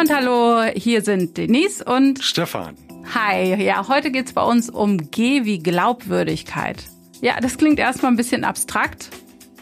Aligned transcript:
und 0.00 0.10
hallo, 0.10 0.62
hier 0.74 1.02
sind 1.02 1.36
Denise 1.36 1.84
und 1.84 2.24
Stefan. 2.24 2.74
Hi, 3.14 3.62
ja, 3.62 3.86
heute 3.86 4.10
geht's 4.10 4.32
bei 4.32 4.42
uns 4.42 4.70
um 4.70 5.10
G 5.10 5.44
wie 5.44 5.58
Glaubwürdigkeit. 5.58 6.82
Ja, 7.20 7.38
das 7.38 7.58
klingt 7.58 7.78
erstmal 7.78 8.10
ein 8.10 8.16
bisschen 8.16 8.44
abstrakt, 8.44 9.10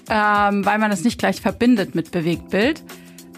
ähm, 0.08 0.64
weil 0.64 0.78
man 0.78 0.92
das 0.92 1.02
nicht 1.02 1.18
gleich 1.18 1.40
verbindet 1.40 1.96
mit 1.96 2.12
Bewegtbild. 2.12 2.84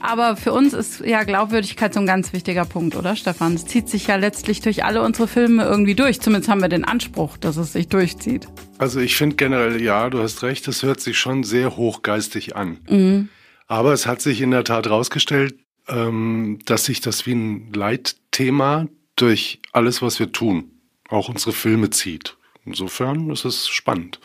Aber 0.03 0.37
für 0.37 0.53
uns 0.53 0.75
ist 0.75 1.01
ja 1.01 1.23
Glaubwürdigkeit 1.23 1.95
so 1.95 2.01
ein 2.01 2.07
ganz 2.07 2.35
wichtiger 2.35 2.67
Punkt, 2.67 2.95
oder 2.95 3.17
Stefan? 3.17 3.55
Es 3.55 3.65
zieht 3.65 3.89
sich 3.89 4.09
ja 4.09 4.17
letztlich 4.17 4.61
durch 4.61 4.85
alle 4.85 5.03
unsere 5.03 5.27
Filme 5.27 5.65
irgendwie 5.65 5.95
durch. 5.95 6.21
Zumindest 6.21 6.51
haben 6.51 6.61
wir 6.61 6.69
den 6.69 6.85
Anspruch, 6.85 7.39
dass 7.39 7.57
es 7.57 7.73
sich 7.73 7.89
durchzieht. 7.89 8.47
Also 8.77 9.01
ich 9.01 9.17
finde 9.17 9.37
generell, 9.37 9.81
ja, 9.81 10.11
du 10.11 10.21
hast 10.21 10.43
recht, 10.43 10.69
es 10.69 10.83
hört 10.83 11.01
sich 11.01 11.19
schon 11.19 11.45
sehr 11.45 11.79
hochgeistig 11.79 12.57
an. 12.57 12.77
Mhm. 12.91 13.31
Aber 13.69 13.95
es 13.95 14.07
hat 14.07 14.21
sich 14.21 14.43
in 14.43 14.51
der 14.51 14.65
Tat 14.65 14.85
herausgestellt, 14.87 15.55
dass 15.91 16.85
sich 16.85 17.01
das 17.01 17.27
wie 17.27 17.33
ein 17.33 17.73
Leitthema 17.73 18.87
durch 19.17 19.61
alles, 19.73 20.03
was 20.03 20.19
wir 20.21 20.31
tun, 20.31 20.71
auch 21.09 21.29
unsere 21.29 21.53
Filme 21.53 21.91
zieht. 21.91 22.37
Insofern 22.65 23.31
ist 23.31 23.45
es 23.45 23.69
spannend. 23.69 24.21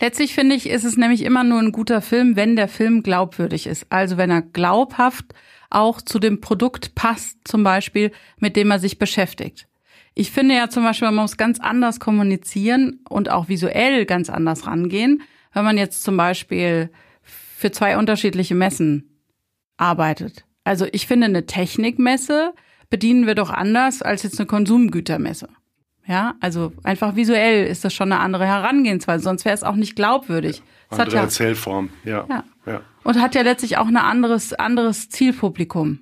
Letztlich 0.00 0.34
finde 0.34 0.56
ich, 0.56 0.68
ist 0.68 0.84
es 0.84 0.96
nämlich 0.96 1.22
immer 1.22 1.44
nur 1.44 1.60
ein 1.60 1.70
guter 1.70 2.02
Film, 2.02 2.34
wenn 2.34 2.56
der 2.56 2.68
Film 2.68 3.02
glaubwürdig 3.02 3.66
ist. 3.66 3.86
Also 3.90 4.16
wenn 4.16 4.30
er 4.30 4.42
glaubhaft 4.42 5.26
auch 5.70 6.00
zu 6.00 6.18
dem 6.18 6.40
Produkt 6.40 6.94
passt, 6.94 7.38
zum 7.44 7.62
Beispiel, 7.62 8.10
mit 8.38 8.56
dem 8.56 8.70
er 8.70 8.78
sich 8.78 8.98
beschäftigt. 8.98 9.68
Ich 10.14 10.30
finde 10.30 10.54
ja 10.54 10.68
zum 10.68 10.84
Beispiel, 10.84 11.08
man 11.08 11.16
muss 11.16 11.36
ganz 11.36 11.60
anders 11.60 12.00
kommunizieren 12.00 13.00
und 13.08 13.30
auch 13.30 13.48
visuell 13.48 14.06
ganz 14.06 14.30
anders 14.30 14.66
rangehen, 14.66 15.22
wenn 15.52 15.64
man 15.64 15.78
jetzt 15.78 16.02
zum 16.02 16.16
Beispiel 16.16 16.90
für 17.22 17.72
zwei 17.72 17.96
unterschiedliche 17.96 18.54
Messen 18.54 19.20
arbeitet. 19.76 20.44
Also 20.64 20.86
ich 20.92 21.06
finde, 21.06 21.26
eine 21.26 21.46
Technikmesse 21.46 22.54
bedienen 22.90 23.26
wir 23.26 23.34
doch 23.34 23.50
anders 23.50 24.02
als 24.02 24.22
jetzt 24.22 24.38
eine 24.38 24.46
Konsumgütermesse. 24.46 25.48
Ja, 26.06 26.34
also 26.40 26.72
einfach 26.82 27.16
visuell 27.16 27.66
ist 27.66 27.84
das 27.84 27.94
schon 27.94 28.12
eine 28.12 28.20
andere 28.20 28.46
Herangehensweise, 28.46 29.24
sonst 29.24 29.44
wäre 29.44 29.54
es 29.54 29.62
auch 29.62 29.76
nicht 29.76 29.96
glaubwürdig. 29.96 30.62
Ja, 30.90 30.98
andere 30.98 31.16
ja, 31.16 31.22
Erzählform, 31.22 31.90
ja, 32.04 32.26
ja. 32.28 32.44
ja. 32.66 32.80
Und 33.04 33.20
hat 33.20 33.34
ja 33.34 33.42
letztlich 33.42 33.78
auch 33.78 33.86
ein 33.86 33.96
anderes, 33.96 34.52
anderes 34.52 35.08
Zielpublikum. 35.08 36.00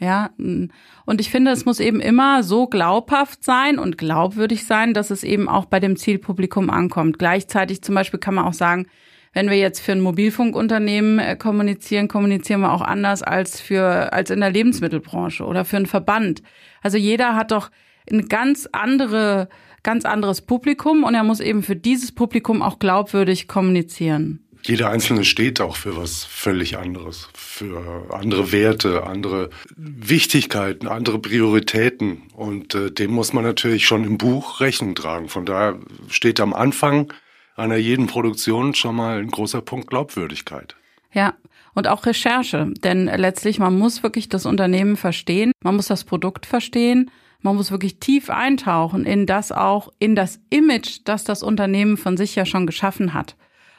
Ja, 0.00 0.30
und 0.36 1.20
ich 1.20 1.30
finde, 1.30 1.50
es 1.50 1.64
muss 1.64 1.80
eben 1.80 2.00
immer 2.00 2.44
so 2.44 2.68
glaubhaft 2.68 3.42
sein 3.42 3.80
und 3.80 3.98
glaubwürdig 3.98 4.64
sein, 4.64 4.94
dass 4.94 5.10
es 5.10 5.24
eben 5.24 5.48
auch 5.48 5.64
bei 5.64 5.80
dem 5.80 5.96
Zielpublikum 5.96 6.70
ankommt. 6.70 7.18
Gleichzeitig 7.18 7.82
zum 7.82 7.96
Beispiel 7.96 8.20
kann 8.20 8.34
man 8.34 8.44
auch 8.44 8.52
sagen, 8.52 8.86
wenn 9.32 9.50
wir 9.50 9.56
jetzt 9.56 9.80
für 9.80 9.92
ein 9.92 10.00
Mobilfunkunternehmen 10.00 11.18
äh, 11.18 11.36
kommunizieren, 11.36 12.08
kommunizieren 12.08 12.60
wir 12.60 12.72
auch 12.72 12.82
anders 12.82 13.22
als 13.22 13.60
für, 13.60 14.12
als 14.12 14.30
in 14.30 14.40
der 14.40 14.50
Lebensmittelbranche 14.50 15.44
oder 15.44 15.64
für 15.64 15.76
einen 15.76 15.86
Verband. 15.86 16.42
Also 16.82 16.98
jeder 16.98 17.34
hat 17.34 17.50
doch 17.50 17.70
ein 18.10 18.28
ganz 18.28 18.68
andere, 18.72 19.48
ganz 19.82 20.04
anderes 20.04 20.42
Publikum 20.42 21.04
und 21.04 21.14
er 21.14 21.24
muss 21.24 21.40
eben 21.40 21.62
für 21.62 21.76
dieses 21.76 22.12
Publikum 22.12 22.62
auch 22.62 22.78
glaubwürdig 22.78 23.48
kommunizieren. 23.48 24.44
Jeder 24.62 24.90
Einzelne 24.90 25.24
steht 25.24 25.60
auch 25.60 25.76
für 25.76 25.96
was 25.96 26.24
völlig 26.24 26.78
anderes, 26.78 27.28
für 27.32 28.12
andere 28.12 28.50
Werte, 28.50 29.04
andere 29.04 29.50
Wichtigkeiten, 29.76 30.88
andere 30.88 31.20
Prioritäten. 31.20 32.22
Und 32.34 32.74
äh, 32.74 32.90
dem 32.90 33.12
muss 33.12 33.32
man 33.32 33.44
natürlich 33.44 33.86
schon 33.86 34.04
im 34.04 34.18
Buch 34.18 34.60
Rechnung 34.60 34.94
tragen. 34.94 35.28
Von 35.28 35.46
daher 35.46 35.78
steht 36.08 36.40
am 36.40 36.52
Anfang 36.52 37.12
einer 37.58 37.76
jeden 37.76 38.06
Produktion 38.06 38.74
schon 38.74 38.96
mal 38.96 39.18
ein 39.18 39.30
großer 39.30 39.60
Punkt 39.60 39.88
Glaubwürdigkeit. 39.88 40.76
Ja, 41.12 41.34
und 41.74 41.88
auch 41.88 42.06
Recherche, 42.06 42.72
denn 42.82 43.06
letztlich 43.06 43.58
man 43.58 43.78
muss 43.78 44.02
wirklich 44.02 44.28
das 44.28 44.46
Unternehmen 44.46 44.96
verstehen, 44.96 45.52
man 45.62 45.76
muss 45.76 45.86
das 45.86 46.04
Produkt 46.04 46.46
verstehen, 46.46 47.10
man 47.40 47.56
muss 47.56 47.70
wirklich 47.70 48.00
tief 48.00 48.30
eintauchen 48.30 49.04
in 49.04 49.26
das 49.26 49.52
auch, 49.52 49.90
in 49.98 50.16
das 50.16 50.40
Image, 50.50 51.00
das 51.04 51.24
das 51.24 51.42
Unternehmen 51.42 51.96
von 51.96 52.16
sich 52.16 52.34
ja 52.34 52.44
schon 52.44 52.66
geschaffen 52.66 53.14
hat. 53.14 53.36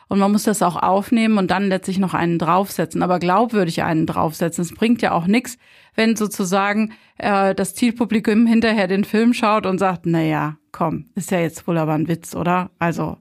Und 0.07 0.17
man 0.17 0.31
muss 0.31 0.43
das 0.43 0.63
auch 0.63 0.75
aufnehmen 0.75 1.37
und 1.37 1.51
dann 1.51 1.67
letztlich 1.67 1.99
noch 1.99 2.15
einen 2.15 2.39
draufsetzen, 2.39 3.03
aber 3.03 3.19
glaubwürdig 3.19 3.83
einen 3.83 4.07
draufsetzen. 4.07 4.63
Es 4.63 4.73
bringt 4.73 5.03
ja 5.03 5.11
auch 5.11 5.27
nichts, 5.27 5.57
wenn 5.93 6.15
sozusagen 6.15 6.93
äh, 7.17 7.53
das 7.53 7.75
Zielpublikum 7.75 8.47
hinterher 8.47 8.87
den 8.87 9.03
Film 9.03 9.33
schaut 9.33 9.67
und 9.67 9.77
sagt, 9.77 10.05
na 10.05 10.23
ja, 10.23 10.57
komm, 10.71 11.05
ist 11.13 11.29
ja 11.29 11.39
jetzt 11.39 11.67
wohl 11.67 11.77
aber 11.77 11.93
ein 11.93 12.07
Witz, 12.07 12.35
oder? 12.35 12.71
Also 12.79 13.17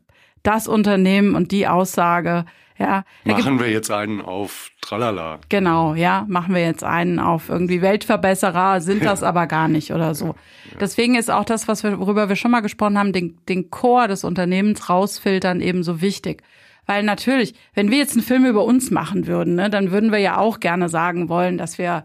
das 0.48 0.66
Unternehmen 0.66 1.34
und 1.34 1.52
die 1.52 1.68
Aussage, 1.68 2.46
ja. 2.78 3.04
Machen 3.24 3.60
wir 3.60 3.70
jetzt 3.70 3.90
einen 3.90 4.22
auf 4.22 4.70
Tralala. 4.80 5.40
Genau, 5.48 5.94
ja, 5.94 6.24
machen 6.28 6.54
wir 6.54 6.62
jetzt 6.62 6.84
einen 6.84 7.18
auf 7.18 7.48
irgendwie 7.48 7.82
Weltverbesserer, 7.82 8.80
sind 8.80 9.04
das 9.04 9.22
aber 9.22 9.46
gar 9.46 9.68
nicht 9.68 9.92
oder 9.92 10.14
so. 10.14 10.36
Deswegen 10.80 11.16
ist 11.16 11.30
auch 11.30 11.44
das, 11.44 11.68
was 11.68 11.82
wir, 11.82 11.98
worüber 11.98 12.28
wir 12.28 12.36
schon 12.36 12.52
mal 12.52 12.60
gesprochen 12.60 12.98
haben, 12.98 13.12
den, 13.12 13.36
den 13.48 13.70
Chor 13.70 14.08
des 14.08 14.24
Unternehmens 14.24 14.88
rausfiltern 14.88 15.60
eben 15.60 15.82
so 15.82 16.00
wichtig. 16.00 16.42
Weil 16.86 17.02
natürlich, 17.02 17.54
wenn 17.74 17.90
wir 17.90 17.98
jetzt 17.98 18.14
einen 18.14 18.22
Film 18.22 18.46
über 18.46 18.64
uns 18.64 18.90
machen 18.90 19.26
würden, 19.26 19.56
ne, 19.56 19.68
dann 19.68 19.90
würden 19.90 20.12
wir 20.12 20.20
ja 20.20 20.38
auch 20.38 20.60
gerne 20.60 20.88
sagen 20.88 21.28
wollen, 21.28 21.58
dass 21.58 21.76
wir 21.76 22.04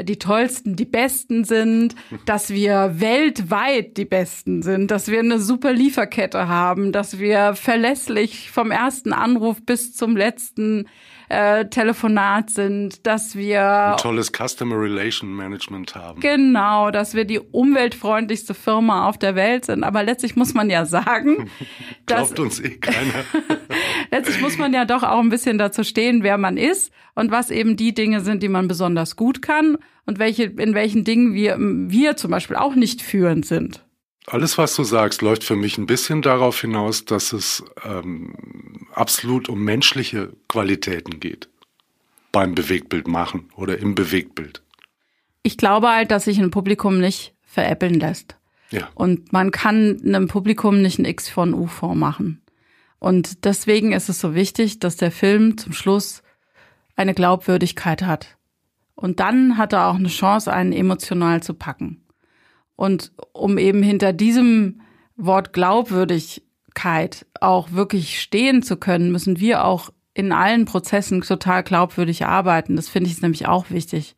die 0.00 0.18
tollsten, 0.18 0.74
die 0.76 0.84
besten 0.84 1.44
sind, 1.44 1.94
dass 2.24 2.50
wir 2.50 2.94
weltweit 2.96 3.96
die 3.96 4.04
besten 4.04 4.62
sind, 4.62 4.90
dass 4.90 5.08
wir 5.08 5.20
eine 5.20 5.38
super 5.38 5.72
Lieferkette 5.72 6.48
haben, 6.48 6.92
dass 6.92 7.18
wir 7.18 7.54
verlässlich 7.54 8.50
vom 8.50 8.70
ersten 8.70 9.12
Anruf 9.12 9.64
bis 9.64 9.94
zum 9.94 10.16
letzten 10.16 10.86
äh, 11.28 11.66
Telefonat 11.66 12.50
sind, 12.50 13.06
dass 13.06 13.36
wir 13.36 13.62
ein 13.62 13.96
tolles 13.96 14.32
Customer 14.32 14.78
Relation 14.78 15.34
Management 15.34 15.94
haben. 15.94 16.20
Genau, 16.20 16.90
dass 16.90 17.14
wir 17.14 17.24
die 17.24 17.40
umweltfreundlichste 17.40 18.54
Firma 18.54 19.08
auf 19.08 19.16
der 19.18 19.34
Welt 19.34 19.64
sind. 19.64 19.82
Aber 19.82 20.02
letztlich 20.02 20.36
muss 20.36 20.52
man 20.52 20.68
ja 20.68 20.84
sagen, 20.84 21.50
glaubt 22.06 22.38
uns 22.38 22.60
eh 22.60 22.76
keiner. 22.76 23.24
letztlich 24.12 24.40
muss 24.40 24.58
man 24.58 24.72
ja 24.72 24.84
doch 24.84 25.02
auch 25.02 25.18
ein 25.18 25.30
bisschen 25.30 25.58
dazu 25.58 25.82
stehen, 25.82 26.22
wer 26.22 26.38
man 26.38 26.56
ist 26.56 26.92
und 27.14 27.32
was 27.32 27.50
eben 27.50 27.76
die 27.76 27.94
Dinge 27.94 28.20
sind, 28.20 28.42
die 28.42 28.48
man 28.48 28.68
besonders 28.68 29.16
gut 29.16 29.42
kann 29.42 29.78
und 30.06 30.20
welche 30.20 30.44
in 30.44 30.74
welchen 30.74 31.02
Dingen 31.02 31.34
wir 31.34 31.56
wir 31.58 32.16
zum 32.16 32.30
Beispiel 32.30 32.56
auch 32.56 32.76
nicht 32.76 33.02
führend 33.02 33.44
sind. 33.46 33.84
Alles, 34.26 34.56
was 34.56 34.76
du 34.76 34.84
sagst, 34.84 35.20
läuft 35.20 35.42
für 35.42 35.56
mich 35.56 35.78
ein 35.78 35.86
bisschen 35.86 36.22
darauf 36.22 36.60
hinaus, 36.60 37.04
dass 37.04 37.32
es 37.32 37.64
ähm, 37.84 38.86
absolut 38.94 39.48
um 39.48 39.64
menschliche 39.64 40.32
Qualitäten 40.46 41.18
geht. 41.18 41.48
Beim 42.30 42.54
Bewegtbild 42.54 43.08
machen 43.08 43.48
oder 43.56 43.78
im 43.78 43.96
Bewegtbild. 43.96 44.62
Ich 45.42 45.56
glaube 45.56 45.88
halt, 45.88 46.12
dass 46.12 46.24
sich 46.24 46.38
ein 46.38 46.52
Publikum 46.52 47.00
nicht 47.00 47.34
veräppeln 47.42 47.94
lässt. 47.94 48.36
Ja. 48.70 48.88
Und 48.94 49.32
man 49.32 49.50
kann 49.50 50.00
einem 50.04 50.28
Publikum 50.28 50.80
nicht 50.80 51.00
ein 51.00 51.04
X 51.04 51.28
von 51.28 51.52
U 51.52 51.66
vormachen. 51.66 52.41
Und 53.02 53.44
deswegen 53.46 53.90
ist 53.90 54.08
es 54.08 54.20
so 54.20 54.36
wichtig, 54.36 54.78
dass 54.78 54.94
der 54.94 55.10
Film 55.10 55.58
zum 55.58 55.72
Schluss 55.72 56.22
eine 56.94 57.14
Glaubwürdigkeit 57.14 58.02
hat. 58.02 58.36
Und 58.94 59.18
dann 59.18 59.58
hat 59.58 59.72
er 59.72 59.88
auch 59.88 59.96
eine 59.96 60.06
Chance, 60.06 60.52
einen 60.52 60.72
emotional 60.72 61.42
zu 61.42 61.54
packen. 61.54 62.04
Und 62.76 63.10
um 63.32 63.58
eben 63.58 63.82
hinter 63.82 64.12
diesem 64.12 64.82
Wort 65.16 65.52
Glaubwürdigkeit 65.52 67.26
auch 67.40 67.72
wirklich 67.72 68.20
stehen 68.20 68.62
zu 68.62 68.76
können, 68.76 69.10
müssen 69.10 69.40
wir 69.40 69.64
auch 69.64 69.90
in 70.14 70.30
allen 70.30 70.64
Prozessen 70.64 71.22
total 71.22 71.64
glaubwürdig 71.64 72.24
arbeiten. 72.26 72.76
Das 72.76 72.88
finde 72.88 73.10
ich 73.10 73.20
nämlich 73.20 73.48
auch 73.48 73.68
wichtig. 73.70 74.14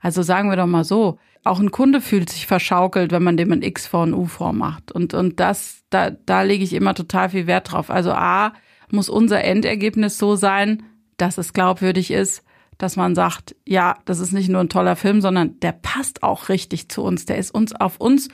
Also 0.00 0.22
sagen 0.22 0.50
wir 0.50 0.56
doch 0.56 0.66
mal 0.66 0.84
so, 0.84 1.18
auch 1.44 1.60
ein 1.60 1.70
Kunde 1.70 2.00
fühlt 2.00 2.30
sich 2.30 2.46
verschaukelt, 2.46 3.12
wenn 3.12 3.22
man 3.22 3.36
dem 3.36 3.52
ein 3.52 3.62
X 3.62 3.86
vor 3.86 4.04
ein 4.04 4.14
U 4.14 4.26
vormacht. 4.26 4.92
Und, 4.92 5.14
und 5.14 5.38
das, 5.40 5.82
da, 5.90 6.10
da 6.10 6.42
lege 6.42 6.64
ich 6.64 6.72
immer 6.72 6.94
total 6.94 7.30
viel 7.30 7.46
Wert 7.46 7.72
drauf. 7.72 7.90
Also 7.90 8.12
A, 8.12 8.52
muss 8.90 9.08
unser 9.08 9.42
Endergebnis 9.42 10.18
so 10.18 10.36
sein, 10.36 10.82
dass 11.16 11.38
es 11.38 11.52
glaubwürdig 11.52 12.10
ist 12.10 12.42
dass 12.78 12.96
man 12.96 13.14
sagt, 13.14 13.56
ja, 13.64 13.96
das 14.04 14.20
ist 14.20 14.32
nicht 14.32 14.48
nur 14.48 14.60
ein 14.60 14.68
toller 14.68 14.96
Film, 14.96 15.20
sondern 15.20 15.58
der 15.60 15.72
passt 15.72 16.22
auch 16.22 16.48
richtig 16.48 16.88
zu 16.88 17.02
uns. 17.02 17.24
Der 17.24 17.38
ist 17.38 17.50
uns 17.50 17.74
auf 17.74 17.98
uns 17.98 18.28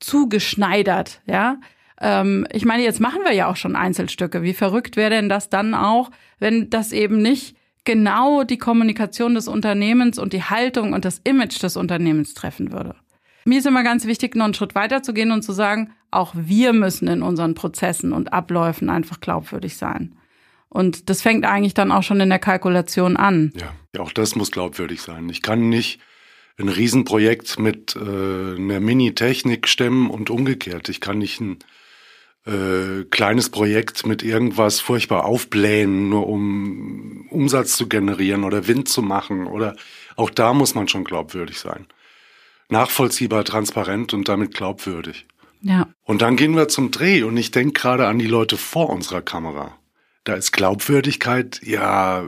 zugeschneidert, 0.00 1.20
ja. 1.26 1.58
Ähm, 2.00 2.46
ich 2.52 2.64
meine, 2.64 2.82
jetzt 2.82 3.00
machen 3.00 3.20
wir 3.24 3.32
ja 3.32 3.48
auch 3.48 3.56
schon 3.56 3.76
Einzelstücke. 3.76 4.42
Wie 4.42 4.54
verrückt 4.54 4.96
wäre 4.96 5.10
denn 5.10 5.28
das 5.28 5.50
dann 5.50 5.74
auch, 5.74 6.10
wenn 6.38 6.70
das 6.70 6.92
eben 6.92 7.20
nicht 7.20 7.56
genau 7.84 8.44
die 8.44 8.58
Kommunikation 8.58 9.34
des 9.34 9.48
Unternehmens 9.48 10.18
und 10.18 10.32
die 10.32 10.42
Haltung 10.42 10.92
und 10.92 11.04
das 11.04 11.20
Image 11.24 11.62
des 11.62 11.76
Unternehmens 11.76 12.34
treffen 12.34 12.72
würde? 12.72 12.94
Mir 13.44 13.58
ist 13.58 13.66
immer 13.66 13.82
ganz 13.82 14.06
wichtig, 14.06 14.36
noch 14.36 14.44
einen 14.44 14.54
Schritt 14.54 14.74
weiter 14.74 15.02
zu 15.02 15.12
gehen 15.12 15.32
und 15.32 15.42
zu 15.42 15.52
sagen, 15.52 15.92
auch 16.10 16.32
wir 16.36 16.72
müssen 16.72 17.08
in 17.08 17.22
unseren 17.22 17.54
Prozessen 17.54 18.12
und 18.12 18.32
Abläufen 18.32 18.88
einfach 18.88 19.20
glaubwürdig 19.20 19.76
sein. 19.76 20.14
Und 20.68 21.10
das 21.10 21.22
fängt 21.22 21.44
eigentlich 21.44 21.74
dann 21.74 21.92
auch 21.92 22.02
schon 22.02 22.20
in 22.20 22.30
der 22.30 22.38
Kalkulation 22.38 23.16
an. 23.16 23.52
Ja, 23.56 24.00
auch 24.00 24.12
das 24.12 24.36
muss 24.36 24.50
glaubwürdig 24.50 25.02
sein. 25.02 25.28
Ich 25.28 25.42
kann 25.42 25.68
nicht 25.68 26.00
ein 26.58 26.68
Riesenprojekt 26.68 27.58
mit 27.58 27.96
äh, 27.96 28.00
einer 28.00 28.80
Mini-Technik 28.80 29.68
stemmen 29.68 30.08
und 30.08 30.30
umgekehrt. 30.30 30.88
Ich 30.88 31.00
kann 31.00 31.18
nicht 31.18 31.40
ein 31.40 31.58
äh, 32.46 33.04
kleines 33.10 33.50
Projekt 33.50 34.06
mit 34.06 34.22
irgendwas 34.22 34.80
furchtbar 34.80 35.24
aufblähen, 35.24 36.08
nur 36.08 36.26
um 36.28 37.26
Umsatz 37.30 37.76
zu 37.76 37.88
generieren 37.88 38.44
oder 38.44 38.66
Wind 38.66 38.88
zu 38.88 39.02
machen. 39.02 39.46
Oder 39.46 39.76
auch 40.16 40.30
da 40.30 40.52
muss 40.52 40.74
man 40.74 40.88
schon 40.88 41.04
glaubwürdig 41.04 41.58
sein. 41.58 41.86
nachvollziehbar, 42.68 43.44
transparent 43.44 44.14
und 44.14 44.28
damit 44.28 44.54
glaubwürdig. 44.54 45.26
Ja. 45.60 45.86
Und 46.04 46.22
dann 46.22 46.36
gehen 46.36 46.56
wir 46.56 46.68
zum 46.68 46.90
Dreh 46.90 47.22
und 47.22 47.36
ich 47.36 47.50
denke 47.50 47.80
gerade 47.80 48.06
an 48.08 48.18
die 48.18 48.26
Leute 48.26 48.56
vor 48.56 48.90
unserer 48.90 49.22
Kamera. 49.22 49.76
Da 50.24 50.34
ist 50.34 50.52
Glaubwürdigkeit 50.52 51.60
ja 51.62 52.24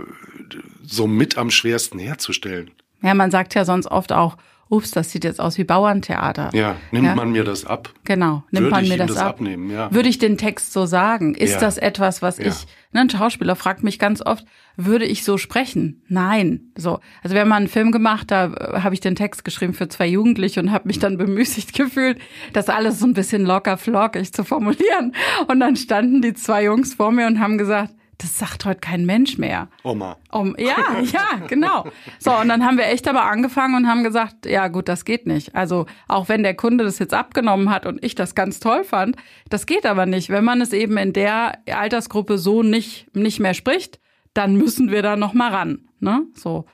so 0.82 1.06
mit 1.06 1.38
am 1.38 1.50
schwersten 1.50 1.98
herzustellen. 1.98 2.70
Ja, 3.02 3.14
man 3.14 3.30
sagt 3.30 3.54
ja 3.54 3.64
sonst 3.64 3.86
oft 3.86 4.12
auch, 4.12 4.36
ups, 4.68 4.90
das 4.90 5.10
sieht 5.10 5.24
jetzt 5.24 5.40
aus 5.40 5.58
wie 5.58 5.64
Bauerntheater. 5.64 6.50
Ja, 6.52 6.76
nimmt 6.90 7.06
ja. 7.06 7.14
man 7.14 7.30
mir 7.32 7.44
das 7.44 7.64
ab? 7.64 7.92
Genau, 8.04 8.42
nimmt 8.50 8.64
Würde 8.66 8.70
man 8.70 8.88
mir 8.88 8.96
das, 8.98 9.08
das, 9.08 9.18
ab? 9.18 9.28
abnehmen, 9.36 9.70
ja. 9.70 9.92
Würde 9.92 10.08
ich 10.08 10.18
den 10.18 10.38
Text 10.38 10.72
so 10.72 10.86
sagen? 10.86 11.34
Ist 11.34 11.54
Ja. 11.54 11.60
das 11.60 11.78
etwas, 11.78 12.22
was 12.22 12.38
Ja. 12.38 12.46
ich, 12.46 12.66
ne, 12.92 13.02
ein 13.02 13.10
Schauspieler 13.10 13.56
fragt 13.56 13.82
mich 13.84 13.98
ganz 13.98 14.22
oft, 14.22 14.44
würde 14.76 15.04
ich 15.04 15.22
so 15.22 15.38
sprechen? 15.38 16.02
Nein. 16.08 16.72
So. 16.76 16.98
Also 17.22 17.34
wir 17.34 17.42
haben 17.42 17.48
mal 17.48 17.56
einen 17.56 17.68
Film 17.68 17.92
gemacht, 17.92 18.30
da 18.30 18.46
äh, 18.46 18.80
habe 18.80 18.94
ich 18.94 19.00
den 19.00 19.14
Text 19.14 19.44
geschrieben 19.44 19.72
für 19.74 19.88
zwei 19.88 20.06
Jugendliche 20.06 20.60
und 20.60 20.72
habe 20.72 20.88
mich 20.88 20.98
dann 20.98 21.16
bemüßigt 21.18 21.72
gefühlt, 21.74 22.18
das 22.52 22.68
alles 22.68 22.98
so 22.98 23.06
ein 23.06 23.14
bisschen 23.14 23.44
locker 23.44 23.76
flockig 23.76 24.32
zu 24.32 24.42
formulieren. 24.44 25.12
Und 25.46 25.60
dann 25.60 25.76
standen 25.76 26.22
die 26.22 26.34
zwei 26.34 26.64
Jungs 26.64 26.94
vor 26.94 27.12
mir 27.12 27.26
und 27.26 27.38
haben 27.38 27.58
gesagt, 27.58 27.94
das 28.18 28.38
sagt 28.38 28.64
heute 28.64 28.80
kein 28.80 29.06
Mensch 29.06 29.38
mehr. 29.38 29.68
Oma. 29.82 30.16
Um, 30.30 30.54
ja, 30.58 30.76
ja, 31.02 31.46
genau. 31.46 31.86
So, 32.18 32.32
und 32.36 32.48
dann 32.48 32.64
haben 32.64 32.78
wir 32.78 32.86
echt 32.86 33.08
aber 33.08 33.24
angefangen 33.24 33.74
und 33.74 33.88
haben 33.88 34.04
gesagt, 34.04 34.46
ja 34.46 34.68
gut, 34.68 34.88
das 34.88 35.04
geht 35.04 35.26
nicht. 35.26 35.54
Also 35.54 35.86
auch 36.08 36.28
wenn 36.28 36.42
der 36.42 36.54
Kunde 36.54 36.84
das 36.84 36.98
jetzt 36.98 37.14
abgenommen 37.14 37.70
hat 37.70 37.86
und 37.86 38.04
ich 38.04 38.14
das 38.14 38.34
ganz 38.34 38.60
toll 38.60 38.84
fand, 38.84 39.16
das 39.50 39.66
geht 39.66 39.86
aber 39.86 40.06
nicht. 40.06 40.30
Wenn 40.30 40.44
man 40.44 40.60
es 40.60 40.72
eben 40.72 40.96
in 40.96 41.12
der 41.12 41.58
Altersgruppe 41.68 42.38
so 42.38 42.62
nicht, 42.62 43.14
nicht 43.14 43.40
mehr 43.40 43.54
spricht, 43.54 44.00
dann 44.32 44.56
müssen 44.56 44.90
wir 44.90 45.02
da 45.02 45.16
noch 45.16 45.32
mal 45.32 45.50
ran. 45.50 45.88
Ne? 46.00 46.22
So, 46.34 46.66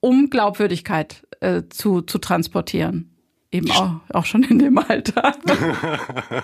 um 0.00 0.30
Glaubwürdigkeit 0.30 1.26
äh, 1.40 1.62
zu, 1.68 2.02
zu 2.02 2.18
transportieren. 2.18 3.08
Eben 3.50 3.70
auch, 3.70 4.00
auch 4.08 4.24
schon 4.24 4.42
in 4.44 4.58
dem 4.58 4.78
Alter. 4.78 5.34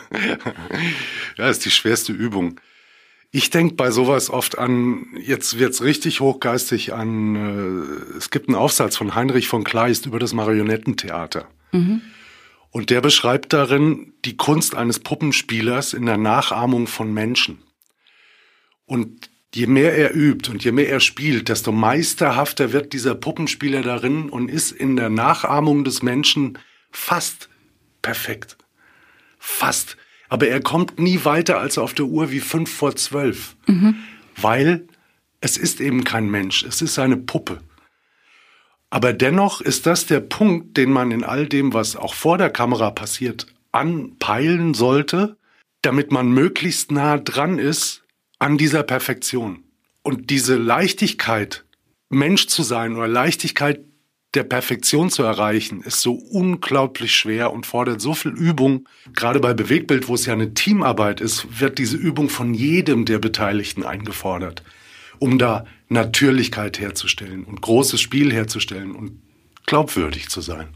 Ja, 1.36 1.48
ist 1.48 1.64
die 1.64 1.70
schwerste 1.70 2.12
Übung. 2.12 2.60
Ich 3.30 3.50
denke 3.50 3.74
bei 3.74 3.90
sowas 3.90 4.30
oft 4.30 4.58
an, 4.58 5.06
jetzt 5.20 5.58
wird's 5.58 5.82
richtig 5.82 6.20
hochgeistig 6.20 6.94
an, 6.94 7.34
äh, 8.14 8.16
es 8.16 8.30
gibt 8.30 8.48
einen 8.48 8.56
Aufsatz 8.56 8.96
von 8.96 9.14
Heinrich 9.14 9.48
von 9.48 9.64
Kleist 9.64 10.06
über 10.06 10.18
das 10.18 10.32
Marionettentheater. 10.32 11.46
Und 12.70 12.90
der 12.90 13.00
beschreibt 13.00 13.52
darin 13.52 14.14
die 14.24 14.36
Kunst 14.36 14.74
eines 14.74 15.00
Puppenspielers 15.00 15.92
in 15.92 16.06
der 16.06 16.16
Nachahmung 16.16 16.86
von 16.86 17.12
Menschen. 17.12 17.62
Und 18.86 19.30
je 19.54 19.66
mehr 19.66 19.94
er 19.94 20.14
übt 20.14 20.50
und 20.50 20.64
je 20.64 20.72
mehr 20.72 20.88
er 20.88 21.00
spielt, 21.00 21.48
desto 21.48 21.72
meisterhafter 21.72 22.72
wird 22.72 22.92
dieser 22.92 23.14
Puppenspieler 23.14 23.82
darin 23.82 24.30
und 24.30 24.48
ist 24.48 24.72
in 24.72 24.96
der 24.96 25.10
Nachahmung 25.10 25.84
des 25.84 26.02
Menschen 26.02 26.58
fast 26.90 27.48
perfekt. 28.00 28.56
Fast. 29.38 29.96
Aber 30.28 30.48
er 30.48 30.60
kommt 30.60 30.98
nie 30.98 31.24
weiter 31.24 31.58
als 31.58 31.78
auf 31.78 31.94
der 31.94 32.06
Uhr 32.06 32.30
wie 32.30 32.40
fünf 32.40 32.70
vor 32.70 32.94
zwölf. 32.96 33.56
Weil 34.36 34.86
es 35.40 35.56
ist 35.56 35.80
eben 35.80 36.04
kein 36.04 36.30
Mensch, 36.30 36.64
es 36.64 36.82
ist 36.82 36.98
eine 36.98 37.16
Puppe. 37.16 37.60
Aber 38.90 39.12
dennoch 39.12 39.60
ist 39.60 39.86
das 39.86 40.06
der 40.06 40.20
Punkt, 40.20 40.76
den 40.76 40.90
man 40.90 41.10
in 41.10 41.24
all 41.24 41.46
dem, 41.46 41.74
was 41.74 41.96
auch 41.96 42.14
vor 42.14 42.38
der 42.38 42.50
Kamera 42.50 42.90
passiert, 42.90 43.46
anpeilen 43.72 44.74
sollte, 44.74 45.36
damit 45.82 46.10
man 46.10 46.30
möglichst 46.30 46.90
nah 46.90 47.18
dran 47.18 47.58
ist 47.58 48.04
an 48.38 48.58
dieser 48.58 48.82
Perfektion. 48.82 49.62
Und 50.02 50.30
diese 50.30 50.56
Leichtigkeit, 50.56 51.64
Mensch 52.08 52.46
zu 52.46 52.62
sein 52.62 52.96
oder 52.96 53.08
Leichtigkeit 53.08 53.80
der 54.34 54.42
Perfektion 54.42 55.10
zu 55.10 55.22
erreichen, 55.22 55.80
ist 55.80 56.02
so 56.02 56.12
unglaublich 56.12 57.14
schwer 57.16 57.52
und 57.52 57.64
fordert 57.64 58.00
so 58.00 58.12
viel 58.12 58.32
Übung. 58.32 58.86
Gerade 59.14 59.40
bei 59.40 59.54
Bewegtbild, 59.54 60.08
wo 60.08 60.14
es 60.14 60.26
ja 60.26 60.34
eine 60.34 60.52
Teamarbeit 60.52 61.20
ist, 61.20 61.60
wird 61.60 61.78
diese 61.78 61.96
Übung 61.96 62.28
von 62.28 62.52
jedem 62.52 63.06
der 63.06 63.18
Beteiligten 63.18 63.84
eingefordert, 63.84 64.62
um 65.18 65.38
da 65.38 65.64
Natürlichkeit 65.88 66.78
herzustellen 66.78 67.44
und 67.44 67.62
großes 67.62 68.00
Spiel 68.00 68.32
herzustellen 68.32 68.94
und 68.94 69.22
glaubwürdig 69.66 70.28
zu 70.28 70.42
sein. 70.42 70.68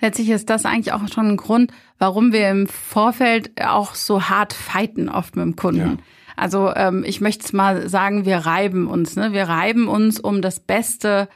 Letztlich 0.00 0.28
ist 0.28 0.50
das 0.50 0.64
eigentlich 0.64 0.92
auch 0.92 1.00
schon 1.12 1.28
ein 1.28 1.36
Grund, 1.36 1.72
warum 1.98 2.32
wir 2.32 2.50
im 2.50 2.66
Vorfeld 2.66 3.50
auch 3.60 3.94
so 3.94 4.24
hart 4.24 4.52
fighten 4.52 5.08
oft 5.08 5.36
mit 5.36 5.44
dem 5.44 5.56
Kunden. 5.56 5.80
Ja. 5.80 5.96
Also 6.36 6.72
ähm, 6.76 7.02
ich 7.04 7.20
möchte 7.20 7.44
es 7.44 7.52
mal 7.52 7.88
sagen, 7.88 8.26
wir 8.26 8.38
reiben 8.38 8.88
uns. 8.88 9.16
Ne? 9.16 9.32
Wir 9.32 9.44
reiben 9.44 9.88
uns 9.88 10.20
um 10.20 10.42
das 10.42 10.60
beste 10.60 11.28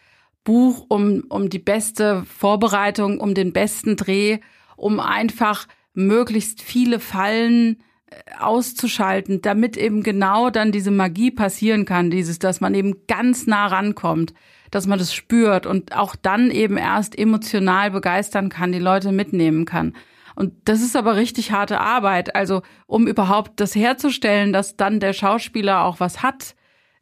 Buch, 0.45 0.87
um, 0.89 1.25
um 1.29 1.51
die 1.51 1.59
beste 1.59 2.25
Vorbereitung, 2.25 3.21
um 3.21 3.35
den 3.35 3.53
besten 3.53 3.97
Dreh, 3.97 4.39
um 4.77 5.01
einfach 5.01 5.67
möglichst 5.93 6.63
viele 6.63 6.99
Fallen 7.01 7.83
äh, 8.07 8.17
auszuschalten, 8.39 9.43
damit 9.43 9.77
eben 9.77 10.03
genau 10.03 10.51
dann 10.51 10.73
diese 10.73 10.91
Magie 10.91 11.31
passieren 11.31 11.85
kann, 11.85 12.11
dieses, 12.11 12.39
dass 12.39 12.61
man 12.61 12.75
eben 12.75 13.07
ganz 13.07 13.47
nah 13.47 13.67
rankommt, 13.67 14.33
dass 14.71 14.87
man 14.87 14.99
das 14.99 15.13
spürt 15.13 15.67
und 15.67 15.97
auch 15.97 16.17
dann 16.17 16.51
eben 16.51 16.77
erst 16.77 17.19
emotional 17.19 17.91
begeistern 17.91 18.49
kann, 18.49 18.73
die 18.73 18.79
Leute 18.79 19.13
mitnehmen 19.13 19.65
kann. 19.65 19.95
Und 20.37 20.55
das 20.65 20.81
ist 20.81 20.97
aber 20.97 21.17
richtig 21.17 21.53
harte 21.53 21.81
Arbeit. 21.81 22.35
Also 22.35 22.63
um 22.87 23.07
überhaupt 23.07 23.61
das 23.61 23.75
herzustellen, 23.75 24.53
dass 24.53 24.77
dann 24.77 25.01
der 25.01 25.13
Schauspieler 25.13 25.85
auch 25.85 26.01
was 26.01 26.23
hat, 26.23 26.55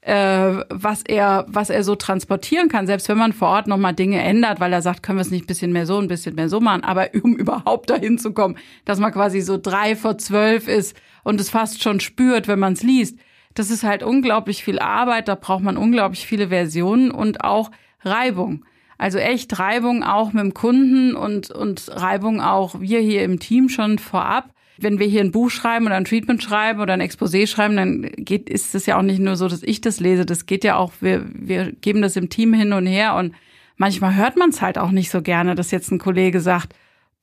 äh, 0.08 0.64
was 0.70 1.02
er, 1.02 1.44
was 1.48 1.68
er 1.68 1.84
so 1.84 1.94
transportieren 1.94 2.70
kann, 2.70 2.86
selbst 2.86 3.10
wenn 3.10 3.18
man 3.18 3.34
vor 3.34 3.48
Ort 3.48 3.66
nochmal 3.66 3.92
Dinge 3.92 4.22
ändert, 4.22 4.58
weil 4.58 4.72
er 4.72 4.80
sagt, 4.80 5.02
können 5.02 5.18
wir 5.18 5.22
es 5.22 5.30
nicht 5.30 5.44
ein 5.44 5.46
bisschen 5.46 5.70
mehr 5.70 5.84
so, 5.84 5.98
ein 5.98 6.08
bisschen 6.08 6.34
mehr 6.34 6.48
so 6.48 6.60
machen, 6.60 6.82
aber 6.82 7.10
um 7.22 7.36
überhaupt 7.36 7.90
dahin 7.90 8.16
zu 8.16 8.32
kommen, 8.32 8.56
dass 8.86 8.98
man 8.98 9.12
quasi 9.12 9.42
so 9.42 9.58
drei 9.58 9.96
vor 9.96 10.16
zwölf 10.16 10.66
ist 10.66 10.96
und 11.24 11.38
es 11.38 11.50
fast 11.50 11.82
schon 11.82 12.00
spürt, 12.00 12.48
wenn 12.48 12.58
man 12.58 12.72
es 12.72 12.82
liest. 12.82 13.18
Das 13.52 13.70
ist 13.70 13.82
halt 13.82 14.02
unglaublich 14.02 14.64
viel 14.64 14.78
Arbeit, 14.78 15.28
da 15.28 15.34
braucht 15.34 15.62
man 15.62 15.76
unglaublich 15.76 16.26
viele 16.26 16.48
Versionen 16.48 17.10
und 17.10 17.44
auch 17.44 17.70
Reibung. 18.02 18.64
Also 18.96 19.18
echt 19.18 19.58
Reibung 19.58 20.02
auch 20.02 20.32
mit 20.32 20.42
dem 20.42 20.54
Kunden 20.54 21.16
und, 21.16 21.50
und 21.50 21.90
Reibung 21.90 22.40
auch 22.40 22.80
wir 22.80 23.00
hier 23.00 23.24
im 23.24 23.40
Team 23.40 23.68
schon 23.68 23.98
vorab. 23.98 24.54
Wenn 24.80 24.98
wir 24.98 25.06
hier 25.06 25.20
ein 25.20 25.32
Buch 25.32 25.50
schreiben 25.50 25.86
oder 25.86 25.96
ein 25.96 26.04
Treatment 26.04 26.42
schreiben 26.42 26.80
oder 26.80 26.92
ein 26.92 27.02
Exposé 27.02 27.46
schreiben, 27.46 27.76
dann 27.76 28.02
geht, 28.16 28.48
ist 28.48 28.74
es 28.74 28.86
ja 28.86 28.98
auch 28.98 29.02
nicht 29.02 29.20
nur 29.20 29.36
so, 29.36 29.48
dass 29.48 29.62
ich 29.62 29.80
das 29.80 30.00
lese. 30.00 30.24
Das 30.24 30.46
geht 30.46 30.64
ja 30.64 30.76
auch, 30.76 30.92
wir, 31.00 31.24
wir 31.32 31.72
geben 31.72 32.02
das 32.02 32.16
im 32.16 32.28
Team 32.28 32.54
hin 32.54 32.72
und 32.72 32.86
her 32.86 33.14
und 33.16 33.34
manchmal 33.76 34.14
hört 34.14 34.36
man 34.36 34.50
es 34.50 34.62
halt 34.62 34.78
auch 34.78 34.90
nicht 34.90 35.10
so 35.10 35.22
gerne, 35.22 35.54
dass 35.54 35.70
jetzt 35.70 35.90
ein 35.90 35.98
Kollege 35.98 36.40
sagt, 36.40 36.74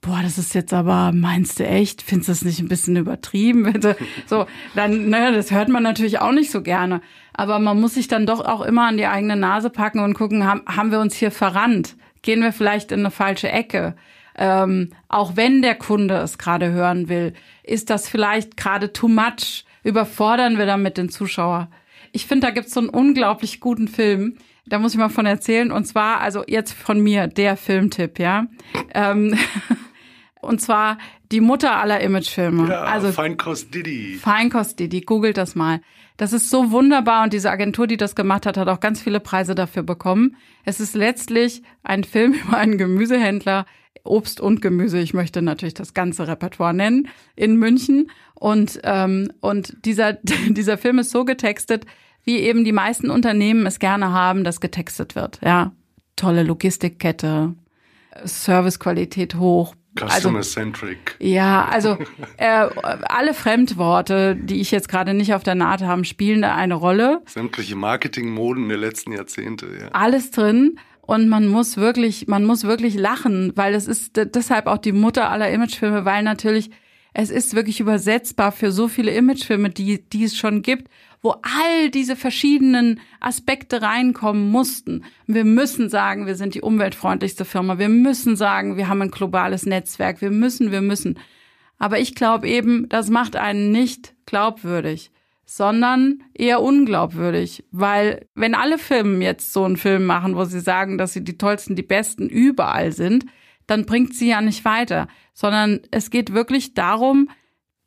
boah, 0.02 0.20
das 0.22 0.38
ist 0.38 0.54
jetzt 0.54 0.74
aber, 0.74 1.12
meinst 1.14 1.60
du 1.60 1.66
echt? 1.66 2.02
Findest 2.02 2.30
du 2.30 2.32
das 2.34 2.46
nicht 2.46 2.60
ein 2.60 2.68
bisschen 2.68 2.96
übertrieben? 2.96 3.72
Bitte? 3.72 3.98
So, 4.28 4.46
dann, 4.76 5.10
ne, 5.10 5.32
das 5.34 5.52
hört 5.52 5.70
man 5.70 5.84
natürlich 5.84 6.20
auch 6.20 6.32
nicht 6.32 6.52
so 6.52 6.62
gerne. 6.62 7.02
Aber 7.34 7.60
man 7.60 7.80
muss 7.80 7.96
sich 7.96 8.08
dann 8.08 8.26
doch 8.26 8.44
auch 8.44 8.62
immer 8.62 8.88
an 8.88 8.98
die 8.98 9.08
eigene 9.08 9.36
Nase 9.36 9.70
packen 9.70 10.00
und 10.00 10.14
gucken, 10.14 10.46
haben, 10.46 10.62
haben 10.68 10.92
wir 10.92 11.00
uns 11.00 11.16
hier 11.16 11.32
verrannt? 11.32 11.96
Gehen 12.22 12.42
wir 12.42 12.54
vielleicht 12.54 12.92
in 12.92 13.00
eine 13.00 13.12
falsche 13.12 13.50
Ecke? 13.50 13.96
Ähm, 14.38 14.92
auch 15.08 15.36
wenn 15.36 15.62
der 15.62 15.76
Kunde 15.76 16.16
es 16.18 16.38
gerade 16.38 16.72
hören 16.72 17.10
will, 17.10 17.34
ist 17.64 17.90
das 17.90 18.10
vielleicht 18.10 18.58
gerade 18.58 18.92
too 18.94 19.08
much? 19.08 19.66
Überfordern 19.84 20.58
wir 20.58 20.66
damit 20.66 20.98
den 20.98 21.10
Zuschauer? 21.10 21.70
Ich 22.12 22.26
finde, 22.26 22.48
da 22.48 22.52
gibt's 22.52 22.74
so 22.74 22.80
einen 22.80 22.90
unglaublich 22.90 23.60
guten 23.60 23.88
Film. 23.88 24.38
Da 24.66 24.80
muss 24.80 24.94
ich 24.94 24.98
mal 24.98 25.10
von 25.10 25.26
erzählen. 25.26 25.72
Und 25.72 25.86
zwar, 25.86 26.22
also 26.22 26.44
jetzt 26.48 26.74
von 26.74 27.00
mir, 27.00 27.28
der 27.28 27.56
Filmtipp, 27.56 28.20
ja. 28.20 28.48
Ähm, 28.94 29.38
und 30.42 30.60
zwar 30.60 30.98
die 31.32 31.42
Mutter 31.42 31.76
aller 31.78 32.02
Imagefilme. 32.02 32.70
Ja, 32.70 32.84
also 32.84 33.12
Feinkost 33.12 33.74
Didi. 33.74 34.16
Feinkost 34.16 34.80
Didi, 34.80 35.02
googelt 35.02 35.38
das 35.38 35.56
mal. 35.56 35.82
Das 36.18 36.32
ist 36.34 36.50
so 36.50 36.72
wunderbar 36.72 37.24
und 37.24 37.34
diese 37.34 37.52
Agentur, 37.52 37.88
die 37.88 37.98
das 37.98 38.16
gemacht 38.16 38.46
hat, 38.46 38.58
hat 38.58 38.70
auch 38.70 38.80
ganz 38.80 39.02
viele 39.02 39.20
Preise 39.20 39.54
dafür 39.54 39.84
bekommen. 39.84 40.38
Es 40.64 40.80
ist 40.80 40.96
letztlich 40.96 41.62
ein 41.84 42.04
Film 42.04 42.34
über 42.48 42.58
einen 42.58 42.78
Gemüsehändler, 42.78 43.66
Obst 44.04 44.40
und 44.40 44.62
Gemüse. 44.62 45.00
Ich 45.00 45.14
möchte 45.14 45.42
natürlich 45.42 45.74
das 45.74 45.94
ganze 45.94 46.28
Repertoire 46.28 46.74
nennen 46.74 47.08
in 47.36 47.58
München. 47.58 48.12
Und, 48.34 48.80
ähm, 48.84 49.32
und 49.42 49.76
dieser, 49.86 50.14
dieser 50.50 50.78
Film 50.78 51.00
ist 51.00 51.12
so 51.12 51.26
getextet, 51.26 51.86
wie 52.24 52.40
eben 52.40 52.66
die 52.66 52.72
meisten 52.72 53.10
Unternehmen 53.10 53.66
es 53.66 53.80
gerne 53.80 54.12
haben, 54.12 54.44
dass 54.44 54.60
getextet 54.60 55.16
wird. 55.16 55.40
Ja, 55.44 55.72
tolle 56.16 56.44
Logistikkette, 56.44 57.54
Servicequalität 58.24 59.36
hoch. 59.36 59.76
Customer 59.98 60.42
centric. 60.42 61.16
Ja, 61.20 61.66
also 61.66 61.98
äh, 62.36 62.68
alle 63.04 63.34
Fremdworte, 63.34 64.36
die 64.36 64.60
ich 64.60 64.72
jetzt 64.72 64.90
gerade 64.90 65.14
nicht 65.14 65.34
auf 65.34 65.44
der 65.44 65.56
Naht 65.56 65.82
haben, 65.82 66.04
spielen 66.04 66.42
da 66.42 66.54
eine 66.54 66.74
Rolle. 66.74 67.22
Sämtliche 67.28 67.78
Marketingmoden 67.78 68.68
der 68.68 68.78
letzten 68.78 69.14
Jahrzehnte, 69.14 69.68
ja. 69.68 69.88
Alles 69.94 70.32
drin. 70.32 70.80
Und 71.06 71.30
man 71.30 71.48
muss 71.48 71.78
wirklich, 71.78 72.28
man 72.28 72.46
muss 72.46 72.64
wirklich 72.64 72.96
lachen, 72.96 73.52
weil 73.56 73.74
es 73.76 73.88
ist 73.88 74.14
deshalb 74.16 74.68
auch 74.68 74.78
die 74.78 74.92
Mutter 74.92 75.30
aller 75.30 75.52
Imagefilme, 75.52 76.06
weil 76.06 76.24
natürlich 76.24 76.72
es 77.18 77.30
ist 77.30 77.56
wirklich 77.56 77.80
übersetzbar 77.80 78.52
für 78.52 78.74
so 78.74 78.90
viele 78.90 79.12
Imagefilme, 79.12 79.70
die, 79.70 80.04
die 80.04 80.26
es 80.26 80.36
schon 80.36 80.62
gibt, 80.62 80.90
wo 81.22 81.36
all 81.42 81.90
diese 81.90 82.18
verschiedenen 82.18 83.00
Aspekte 83.22 83.82
reinkommen 83.82 84.52
mussten. 84.52 85.06
Wir 85.26 85.46
müssen 85.46 85.90
sagen, 85.90 86.28
wir 86.28 86.36
sind 86.36 86.56
die 86.56 86.62
umweltfreundlichste 86.62 87.46
Firma. 87.46 87.80
Wir 87.80 87.88
müssen 87.88 88.36
sagen, 88.36 88.76
wir 88.76 88.90
haben 88.90 89.02
ein 89.02 89.12
globales 89.12 89.66
Netzwerk. 89.66 90.22
Wir 90.22 90.30
müssen, 90.30 90.72
wir 90.72 90.82
müssen. 90.82 91.18
Aber 91.80 92.00
ich 92.00 92.16
glaube 92.16 92.50
eben, 92.50 92.90
das 92.90 93.10
macht 93.10 93.38
einen 93.38 93.72
nicht 93.72 94.14
glaubwürdig, 94.26 95.10
sondern 95.46 96.24
eher 96.34 96.62
unglaubwürdig. 96.62 97.64
Weil 97.72 98.28
wenn 98.36 98.56
alle 98.56 98.78
Firmen 98.78 99.22
jetzt 99.22 99.54
so 99.54 99.64
einen 99.64 99.78
Film 99.78 100.06
machen, 100.06 100.36
wo 100.36 100.44
sie 100.46 100.60
sagen, 100.60 100.98
dass 100.98 101.14
sie 101.14 101.24
die 101.24 101.38
tollsten, 101.38 101.76
die 101.76 101.84
besten 101.84 102.28
überall 102.28 102.92
sind, 102.92 103.26
dann 103.68 103.86
bringt 103.86 104.14
sie 104.14 104.30
ja 104.30 104.42
nicht 104.42 104.66
weiter, 104.66 105.08
sondern 105.34 105.80
es 105.92 106.10
geht 106.10 106.34
wirklich 106.34 106.74
darum, 106.74 107.30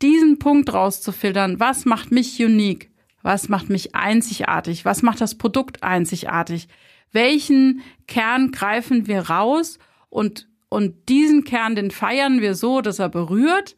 diesen 0.02 0.38
Punkt 0.38 0.72
rauszufiltern. 0.72 1.60
Was 1.60 1.84
macht 1.84 2.12
mich 2.12 2.42
unique? 2.42 2.90
Was 3.22 3.48
macht 3.48 3.68
mich 3.68 3.94
einzigartig? 3.94 4.84
Was 4.84 5.02
macht 5.02 5.20
das 5.20 5.36
Produkt 5.36 5.82
einzigartig? 5.82 6.68
Welchen 7.12 7.82
Kern 8.06 8.52
greifen 8.52 9.06
wir 9.06 9.22
raus 9.22 9.78
und, 10.08 10.48
und 10.68 11.08
diesen 11.08 11.44
Kern, 11.44 11.74
den 11.74 11.90
feiern 11.90 12.40
wir 12.40 12.54
so, 12.54 12.80
dass 12.80 12.98
er 12.98 13.08
berührt, 13.08 13.76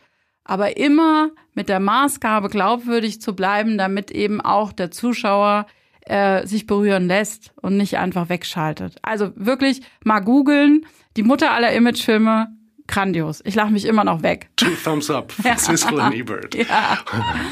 aber 0.51 0.77
immer 0.77 1.31
mit 1.55 1.69
der 1.69 1.79
Maßgabe 1.79 2.49
glaubwürdig 2.49 3.21
zu 3.21 3.37
bleiben, 3.37 3.79
damit 3.79 4.11
eben 4.11 4.41
auch 4.41 4.73
der 4.73 4.91
Zuschauer 4.91 5.67
äh, 6.01 6.45
sich 6.45 6.67
berühren 6.67 7.07
lässt 7.07 7.53
und 7.63 7.77
nicht 7.77 7.99
einfach 7.99 8.29
wegschaltet. 8.29 8.97
Also 9.01 9.31
wirklich 9.37 9.83
mal 10.03 10.19
googeln. 10.19 10.87
Die 11.17 11.23
Mutter 11.23 11.53
aller 11.53 11.73
Imagefilme, 11.73 12.49
grandios. 12.89 13.43
Ich 13.45 13.55
lache 13.55 13.71
mich 13.71 13.85
immer 13.85 14.03
noch 14.03 14.25
weg. 14.25 14.51
Two 14.57 14.73
thumbs 14.83 15.09
up 15.09 15.33
Siskel 15.57 16.01
und 16.01 16.13
Ebert. 16.15 16.57
Ja. 16.57 16.99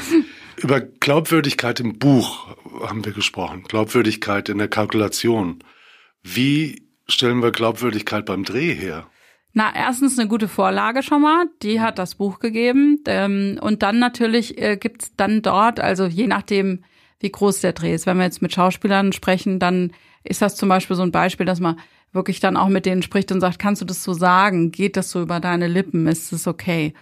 Über 0.57 0.81
Glaubwürdigkeit 0.81 1.79
im 1.79 1.97
Buch 1.99 2.53
haben 2.85 3.05
wir 3.05 3.13
gesprochen. 3.13 3.63
Glaubwürdigkeit 3.63 4.49
in 4.49 4.57
der 4.57 4.67
Kalkulation. 4.67 5.63
Wie 6.21 6.83
stellen 7.07 7.41
wir 7.41 7.51
Glaubwürdigkeit 7.51 8.25
beim 8.25 8.43
Dreh 8.43 8.73
her? 8.73 9.07
Na, 9.53 9.73
erstens 9.75 10.19
eine 10.19 10.29
gute 10.29 10.47
Vorlage 10.47 11.01
schon 11.01 11.23
mal, 11.23 11.45
die 11.63 11.81
hat 11.81 11.97
das 11.97 12.15
Buch 12.15 12.39
gegeben. 12.39 12.99
Ähm, 13.07 13.59
und 13.61 13.81
dann 13.81 13.99
natürlich 13.99 14.61
äh, 14.61 14.77
gibt's 14.77 15.13
dann 15.15 15.41
dort, 15.41 15.79
also 15.79 16.05
je 16.05 16.27
nachdem, 16.27 16.83
wie 17.19 17.31
groß 17.31 17.61
der 17.61 17.73
Dreh 17.73 17.93
ist. 17.93 18.05
Wenn 18.05 18.17
wir 18.17 18.25
jetzt 18.25 18.41
mit 18.41 18.53
Schauspielern 18.53 19.11
sprechen, 19.11 19.59
dann 19.59 19.91
ist 20.23 20.41
das 20.41 20.55
zum 20.55 20.69
Beispiel 20.69 20.95
so 20.95 21.03
ein 21.03 21.11
Beispiel, 21.11 21.45
dass 21.45 21.59
man 21.59 21.79
wirklich 22.11 22.39
dann 22.39 22.57
auch 22.57 22.69
mit 22.69 22.85
denen 22.85 23.01
spricht 23.01 23.31
und 23.31 23.41
sagt, 23.41 23.59
kannst 23.59 23.81
du 23.81 23.85
das 23.85 24.03
so 24.03 24.13
sagen? 24.13 24.71
Geht 24.71 24.97
das 24.97 25.11
so 25.11 25.21
über 25.21 25.39
deine 25.39 25.67
Lippen? 25.67 26.07
Ist 26.07 26.31
es 26.31 26.47
okay? 26.47 26.93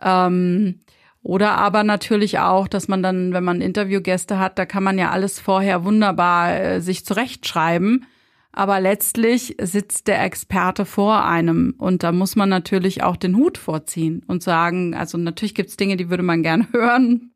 Ähm, 0.00 0.80
oder 1.22 1.52
aber 1.56 1.84
natürlich 1.84 2.40
auch, 2.40 2.66
dass 2.66 2.88
man 2.88 3.02
dann, 3.02 3.32
wenn 3.32 3.44
man 3.44 3.60
Interviewgäste 3.60 4.38
hat, 4.38 4.58
da 4.58 4.66
kann 4.66 4.82
man 4.82 4.98
ja 4.98 5.10
alles 5.10 5.38
vorher 5.38 5.84
wunderbar 5.84 6.58
äh, 6.58 6.80
sich 6.80 7.04
zurechtschreiben. 7.04 8.06
Aber 8.52 8.80
letztlich 8.80 9.56
sitzt 9.60 10.08
der 10.08 10.22
Experte 10.22 10.84
vor 10.84 11.24
einem 11.24 11.74
und 11.78 12.02
da 12.02 12.12
muss 12.12 12.36
man 12.36 12.50
natürlich 12.50 13.02
auch 13.02 13.16
den 13.16 13.36
Hut 13.36 13.56
vorziehen 13.56 14.22
und 14.26 14.42
sagen, 14.42 14.94
also 14.94 15.16
natürlich 15.16 15.54
gibt's 15.54 15.78
Dinge, 15.78 15.96
die 15.96 16.10
würde 16.10 16.22
man 16.22 16.42
gern 16.42 16.68
hören, 16.72 17.32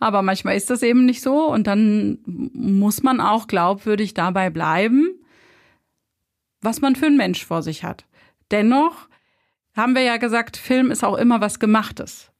aber 0.00 0.22
manchmal 0.22 0.56
ist 0.56 0.70
das 0.70 0.82
eben 0.82 1.04
nicht 1.04 1.22
so 1.22 1.52
und 1.52 1.66
dann 1.66 2.18
muss 2.24 3.02
man 3.02 3.20
auch 3.20 3.46
glaubwürdig 3.46 4.14
dabei 4.14 4.50
bleiben, 4.50 5.10
was 6.60 6.80
man 6.80 6.96
für 6.96 7.06
ein 7.06 7.16
Mensch 7.16 7.44
vor 7.44 7.62
sich 7.62 7.84
hat. 7.84 8.06
Dennoch 8.50 9.08
haben 9.76 9.94
wir 9.94 10.02
ja 10.02 10.16
gesagt, 10.16 10.56
Film 10.56 10.90
ist 10.90 11.04
auch 11.04 11.16
immer 11.16 11.40
was 11.40 11.60
Gemachtes. 11.60 12.32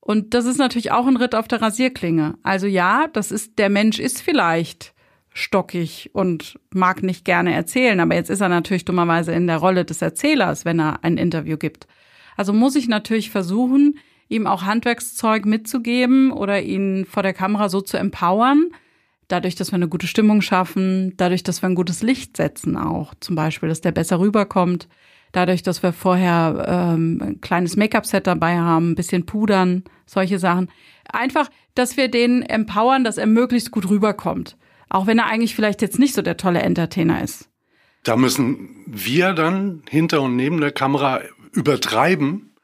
Und 0.00 0.34
das 0.34 0.44
ist 0.44 0.58
natürlich 0.58 0.92
auch 0.92 1.06
ein 1.06 1.16
Ritt 1.16 1.34
auf 1.34 1.48
der 1.48 1.62
Rasierklinge. 1.62 2.36
Also 2.42 2.66
ja, 2.66 3.06
das 3.12 3.32
ist, 3.32 3.58
der 3.58 3.70
Mensch 3.70 3.98
ist 3.98 4.20
vielleicht 4.20 4.93
stockig 5.34 6.10
und 6.14 6.58
mag 6.72 7.02
nicht 7.02 7.24
gerne 7.24 7.52
erzählen, 7.52 7.98
aber 8.00 8.14
jetzt 8.14 8.30
ist 8.30 8.40
er 8.40 8.48
natürlich 8.48 8.84
dummerweise 8.84 9.32
in 9.32 9.48
der 9.48 9.58
Rolle 9.58 9.84
des 9.84 10.00
Erzählers, 10.00 10.64
wenn 10.64 10.80
er 10.80 11.02
ein 11.02 11.18
Interview 11.18 11.58
gibt. 11.58 11.86
Also 12.36 12.52
muss 12.52 12.76
ich 12.76 12.88
natürlich 12.88 13.30
versuchen, 13.30 13.98
ihm 14.28 14.46
auch 14.46 14.62
Handwerkszeug 14.62 15.44
mitzugeben 15.44 16.30
oder 16.30 16.62
ihn 16.62 17.04
vor 17.04 17.22
der 17.22 17.34
Kamera 17.34 17.68
so 17.68 17.80
zu 17.80 17.96
empowern, 17.96 18.70
dadurch, 19.26 19.56
dass 19.56 19.72
wir 19.72 19.76
eine 19.76 19.88
gute 19.88 20.06
Stimmung 20.06 20.40
schaffen, 20.40 21.14
dadurch, 21.16 21.42
dass 21.42 21.62
wir 21.62 21.68
ein 21.68 21.74
gutes 21.74 22.02
Licht 22.02 22.36
setzen 22.36 22.76
auch, 22.76 23.12
zum 23.18 23.34
Beispiel, 23.34 23.68
dass 23.68 23.80
der 23.80 23.92
besser 23.92 24.20
rüberkommt, 24.20 24.88
dadurch, 25.32 25.64
dass 25.64 25.82
wir 25.82 25.92
vorher 25.92 26.64
ähm, 26.94 27.20
ein 27.20 27.40
kleines 27.40 27.76
Make-up-Set 27.76 28.28
dabei 28.28 28.56
haben, 28.56 28.92
ein 28.92 28.94
bisschen 28.94 29.26
pudern, 29.26 29.82
solche 30.06 30.38
Sachen. 30.38 30.70
Einfach, 31.10 31.50
dass 31.74 31.96
wir 31.96 32.08
den 32.08 32.42
empowern, 32.42 33.02
dass 33.02 33.18
er 33.18 33.26
möglichst 33.26 33.72
gut 33.72 33.90
rüberkommt. 33.90 34.56
Auch 34.94 35.08
wenn 35.08 35.18
er 35.18 35.26
eigentlich 35.26 35.56
vielleicht 35.56 35.82
jetzt 35.82 35.98
nicht 35.98 36.14
so 36.14 36.22
der 36.22 36.36
tolle 36.36 36.62
Entertainer 36.62 37.20
ist. 37.20 37.48
Da 38.04 38.16
müssen 38.16 38.84
wir 38.86 39.32
dann 39.32 39.82
hinter 39.88 40.22
und 40.22 40.36
neben 40.36 40.60
der 40.60 40.70
Kamera 40.70 41.22
übertreiben, 41.50 42.54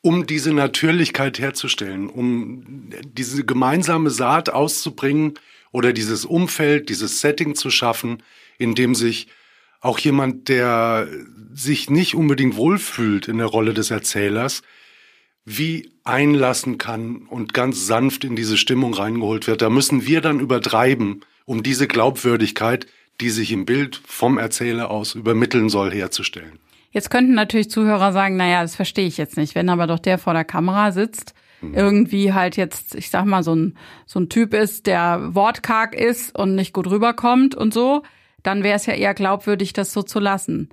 um 0.00 0.28
diese 0.28 0.52
Natürlichkeit 0.52 1.40
herzustellen, 1.40 2.08
um 2.08 2.90
diese 3.02 3.44
gemeinsame 3.44 4.10
Saat 4.10 4.50
auszubringen 4.50 5.34
oder 5.72 5.92
dieses 5.92 6.24
Umfeld, 6.24 6.88
dieses 6.88 7.20
Setting 7.20 7.56
zu 7.56 7.70
schaffen, 7.70 8.22
in 8.58 8.76
dem 8.76 8.94
sich 8.94 9.26
auch 9.80 9.98
jemand, 9.98 10.48
der 10.48 11.08
sich 11.52 11.90
nicht 11.90 12.14
unbedingt 12.14 12.54
wohlfühlt 12.54 13.26
in 13.26 13.38
der 13.38 13.48
Rolle 13.48 13.74
des 13.74 13.90
Erzählers, 13.90 14.62
wie 15.44 15.90
einlassen 16.04 16.78
kann 16.78 17.26
und 17.26 17.54
ganz 17.54 17.88
sanft 17.88 18.22
in 18.22 18.36
diese 18.36 18.56
Stimmung 18.56 18.94
reingeholt 18.94 19.48
wird. 19.48 19.62
Da 19.62 19.68
müssen 19.68 20.06
wir 20.06 20.20
dann 20.20 20.38
übertreiben, 20.38 21.24
um 21.50 21.64
diese 21.64 21.88
Glaubwürdigkeit, 21.88 22.86
die 23.20 23.28
sich 23.28 23.50
im 23.50 23.66
Bild 23.66 24.00
vom 24.06 24.38
Erzähler 24.38 24.88
aus 24.88 25.16
übermitteln 25.16 25.68
soll, 25.68 25.90
herzustellen. 25.90 26.60
Jetzt 26.92 27.10
könnten 27.10 27.34
natürlich 27.34 27.72
Zuhörer 27.72 28.12
sagen, 28.12 28.36
naja, 28.36 28.62
das 28.62 28.76
verstehe 28.76 29.08
ich 29.08 29.16
jetzt 29.16 29.36
nicht. 29.36 29.56
Wenn 29.56 29.68
aber 29.68 29.88
doch 29.88 29.98
der 29.98 30.18
vor 30.18 30.32
der 30.32 30.44
Kamera 30.44 30.92
sitzt, 30.92 31.34
mhm. 31.60 31.74
irgendwie 31.74 32.32
halt 32.32 32.56
jetzt, 32.56 32.94
ich 32.94 33.10
sag 33.10 33.24
mal, 33.24 33.42
so 33.42 33.56
ein, 33.56 33.76
so 34.06 34.20
ein 34.20 34.28
Typ 34.28 34.54
ist, 34.54 34.86
der 34.86 35.34
wortkarg 35.34 35.96
ist 35.96 36.38
und 36.38 36.54
nicht 36.54 36.72
gut 36.72 36.88
rüberkommt 36.88 37.56
und 37.56 37.74
so, 37.74 38.04
dann 38.44 38.62
wäre 38.62 38.76
es 38.76 38.86
ja 38.86 38.94
eher 38.94 39.14
glaubwürdig, 39.14 39.72
das 39.72 39.92
so 39.92 40.04
zu 40.04 40.20
lassen. 40.20 40.68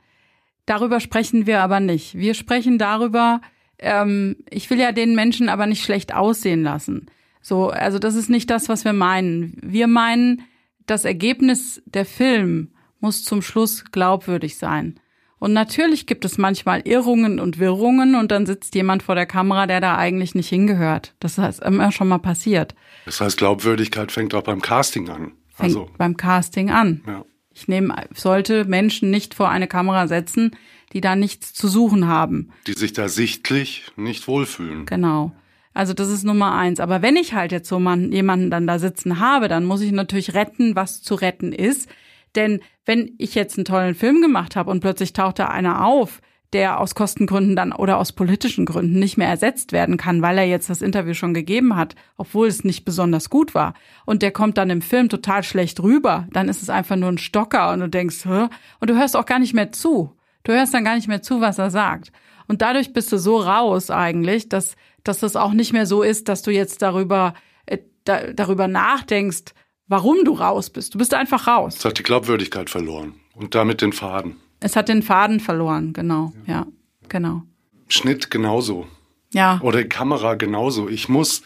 Darüber 0.67 0.99
sprechen 0.99 1.47
wir 1.47 1.61
aber 1.61 1.79
nicht. 1.79 2.13
Wir 2.13 2.35
sprechen 2.35 2.77
darüber, 2.77 3.41
ähm, 3.79 4.35
ich 4.47 4.69
will 4.69 4.79
ja 4.79 4.91
den 4.91 5.15
Menschen 5.15 5.49
aber 5.49 5.65
nicht 5.65 5.83
schlecht 5.83 6.13
aussehen 6.13 6.61
lassen. 6.61 7.07
So, 7.41 7.69
also 7.71 7.97
das 7.97 8.13
ist 8.13 8.29
nicht 8.29 8.51
das, 8.51 8.69
was 8.69 8.85
wir 8.85 8.93
meinen. 8.93 9.57
Wir 9.63 9.87
meinen, 9.87 10.43
das 10.87 11.05
Ergebnis 11.05 11.81
der 11.85 12.05
Film 12.05 12.69
muss 12.99 13.23
zum 13.23 13.41
Schluss 13.41 13.85
glaubwürdig 13.91 14.57
sein. 14.57 14.99
Und 15.39 15.53
natürlich 15.53 16.07
gibt 16.07 16.25
es 16.25 16.39
manchmal 16.39 16.81
Irrungen 16.81 17.39
und 17.39 17.59
Wirrungen 17.59 18.15
und 18.15 18.31
dann 18.31 18.47
sitzt 18.47 18.73
jemand 18.73 19.03
vor 19.03 19.13
der 19.13 19.27
Kamera, 19.27 19.67
der 19.67 19.79
da 19.81 19.95
eigentlich 19.95 20.33
nicht 20.33 20.49
hingehört. 20.49 21.13
Das 21.19 21.37
ist 21.37 21.61
immer 21.61 21.91
schon 21.91 22.07
mal 22.07 22.17
passiert. 22.17 22.73
Das 23.05 23.21
heißt, 23.21 23.37
Glaubwürdigkeit 23.37 24.11
fängt 24.11 24.33
auch 24.33 24.41
beim 24.41 24.61
Casting 24.61 25.09
an. 25.09 25.33
Fängt 25.49 25.75
also. 25.75 25.89
beim 25.97 26.17
Casting 26.17 26.71
an. 26.71 27.03
Ja. 27.05 27.23
Ich 27.53 27.67
nehme, 27.67 27.95
sollte 28.15 28.65
Menschen 28.65 29.11
nicht 29.11 29.33
vor 29.33 29.49
eine 29.49 29.67
Kamera 29.67 30.07
setzen, 30.07 30.55
die 30.93 31.01
da 31.01 31.15
nichts 31.15 31.53
zu 31.53 31.67
suchen 31.67 32.07
haben. 32.07 32.51
Die 32.65 32.73
sich 32.73 32.93
da 32.93 33.09
sichtlich 33.09 33.85
nicht 33.95 34.27
wohlfühlen. 34.27 34.85
Genau. 34.85 35.33
Also 35.77 35.93
das 35.93 36.09
ist 36.09 36.23
Nummer 36.23 36.55
eins. 36.55 36.79
Aber 36.79 37.03
wenn 37.03 37.15
ich 37.15 37.33
halt 37.33 37.51
jetzt 37.51 37.69
so 37.69 37.77
jemanden 37.77 38.49
dann 38.49 38.65
da 38.65 38.79
sitzen 38.79 39.19
habe, 39.19 39.47
dann 39.47 39.63
muss 39.63 39.81
ich 39.81 39.91
natürlich 39.91 40.33
retten, 40.33 40.75
was 40.75 41.03
zu 41.03 41.13
retten 41.13 41.53
ist. 41.53 41.87
Denn 42.35 42.61
wenn 42.85 43.13
ich 43.19 43.35
jetzt 43.35 43.57
einen 43.57 43.65
tollen 43.65 43.93
Film 43.93 44.21
gemacht 44.21 44.55
habe 44.55 44.71
und 44.71 44.79
plötzlich 44.79 45.13
taucht 45.13 45.37
da 45.37 45.49
einer 45.49 45.85
auf, 45.85 46.21
der 46.51 46.79
aus 46.79 46.95
Kostengründen 46.95 47.55
dann 47.55 47.73
oder 47.73 47.99
aus 47.99 48.11
politischen 48.11 48.65
Gründen 48.65 48.97
nicht 48.97 49.17
mehr 49.17 49.27
ersetzt 49.27 49.71
werden 49.71 49.97
kann, 49.97 50.23
weil 50.23 50.39
er 50.39 50.45
jetzt 50.45 50.69
das 50.69 50.81
Interview 50.81 51.13
schon 51.13 51.35
gegeben 51.35 51.75
hat, 51.75 51.93
obwohl 52.17 52.47
es 52.47 52.63
nicht 52.63 52.83
besonders 52.83 53.29
gut 53.29 53.53
war. 53.53 53.75
Und 54.05 54.23
der 54.23 54.31
kommt 54.31 54.57
dann 54.57 54.71
im 54.71 54.81
Film 54.81 55.09
total 55.09 55.43
schlecht 55.43 55.83
rüber, 55.83 56.27
dann 56.31 56.49
ist 56.49 56.63
es 56.63 56.71
einfach 56.71 56.95
nur 56.95 57.09
ein 57.09 57.19
Stocker 57.19 57.71
und 57.71 57.81
du 57.81 57.89
denkst, 57.89 58.25
Hä? 58.25 58.47
und 58.79 58.89
du 58.89 58.97
hörst 58.97 59.15
auch 59.15 59.25
gar 59.25 59.39
nicht 59.39 59.53
mehr 59.53 59.71
zu. 59.71 60.13
Du 60.43 60.53
hörst 60.53 60.73
dann 60.73 60.85
gar 60.85 60.95
nicht 60.95 61.07
mehr 61.07 61.21
zu, 61.21 61.39
was 61.41 61.59
er 61.59 61.69
sagt. 61.69 62.11
Und 62.47 62.61
dadurch 62.61 62.93
bist 62.93 63.11
du 63.11 63.17
so 63.17 63.37
raus 63.37 63.91
eigentlich, 63.91 64.49
dass, 64.49 64.75
dass 65.07 65.19
das 65.19 65.35
auch 65.35 65.53
nicht 65.53 65.73
mehr 65.73 65.85
so 65.85 66.03
ist, 66.03 66.27
dass 66.27 66.41
du 66.41 66.51
jetzt 66.51 66.81
darüber, 66.81 67.33
äh, 67.65 67.79
da, 68.03 68.33
darüber 68.33 68.67
nachdenkst, 68.67 69.53
warum 69.87 70.23
du 70.25 70.33
raus 70.33 70.69
bist. 70.69 70.93
Du 70.93 70.97
bist 70.97 71.13
einfach 71.13 71.47
raus. 71.47 71.77
Es 71.77 71.85
hat 71.85 71.99
die 71.99 72.03
Glaubwürdigkeit 72.03 72.69
verloren 72.69 73.15
und 73.33 73.55
damit 73.55 73.81
den 73.81 73.93
Faden. 73.93 74.37
Es 74.59 74.75
hat 74.75 74.89
den 74.89 75.03
Faden 75.03 75.39
verloren, 75.39 75.93
genau. 75.93 76.33
Ja, 76.45 76.53
ja 76.53 76.67
genau. 77.09 77.43
Schnitt 77.87 78.31
genauso. 78.31 78.87
Ja. 79.33 79.59
Oder 79.61 79.83
Kamera 79.83 80.35
genauso. 80.35 80.89
Ich 80.89 81.09
muss 81.09 81.43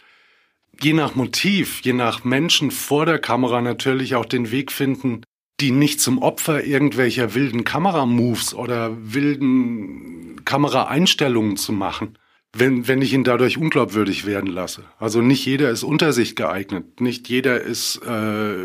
je 0.81 0.93
nach 0.93 1.15
Motiv, 1.15 1.81
je 1.81 1.93
nach 1.93 2.23
Menschen 2.23 2.71
vor 2.71 3.05
der 3.05 3.19
Kamera 3.19 3.61
natürlich 3.61 4.15
auch 4.15 4.25
den 4.25 4.51
Weg 4.51 4.71
finden, 4.71 5.23
die 5.59 5.71
nicht 5.71 6.01
zum 6.01 6.19
Opfer 6.19 6.63
irgendwelcher 6.63 7.35
wilden 7.35 7.63
Kameramoves 7.63 8.53
oder 8.55 8.95
wilden 8.99 10.43
Kameraeinstellungen 10.43 11.57
zu 11.57 11.71
machen. 11.71 12.17
Wenn, 12.53 12.87
wenn 12.87 13.01
ich 13.01 13.13
ihn 13.13 13.23
dadurch 13.23 13.57
unglaubwürdig 13.57 14.25
werden 14.25 14.49
lasse. 14.49 14.83
Also 14.99 15.21
nicht 15.21 15.45
jeder 15.45 15.69
ist 15.69 15.83
unter 15.83 16.11
sich 16.11 16.35
geeignet, 16.35 16.99
nicht 16.99 17.29
jeder 17.29 17.61
ist 17.61 18.01
äh, 18.05 18.55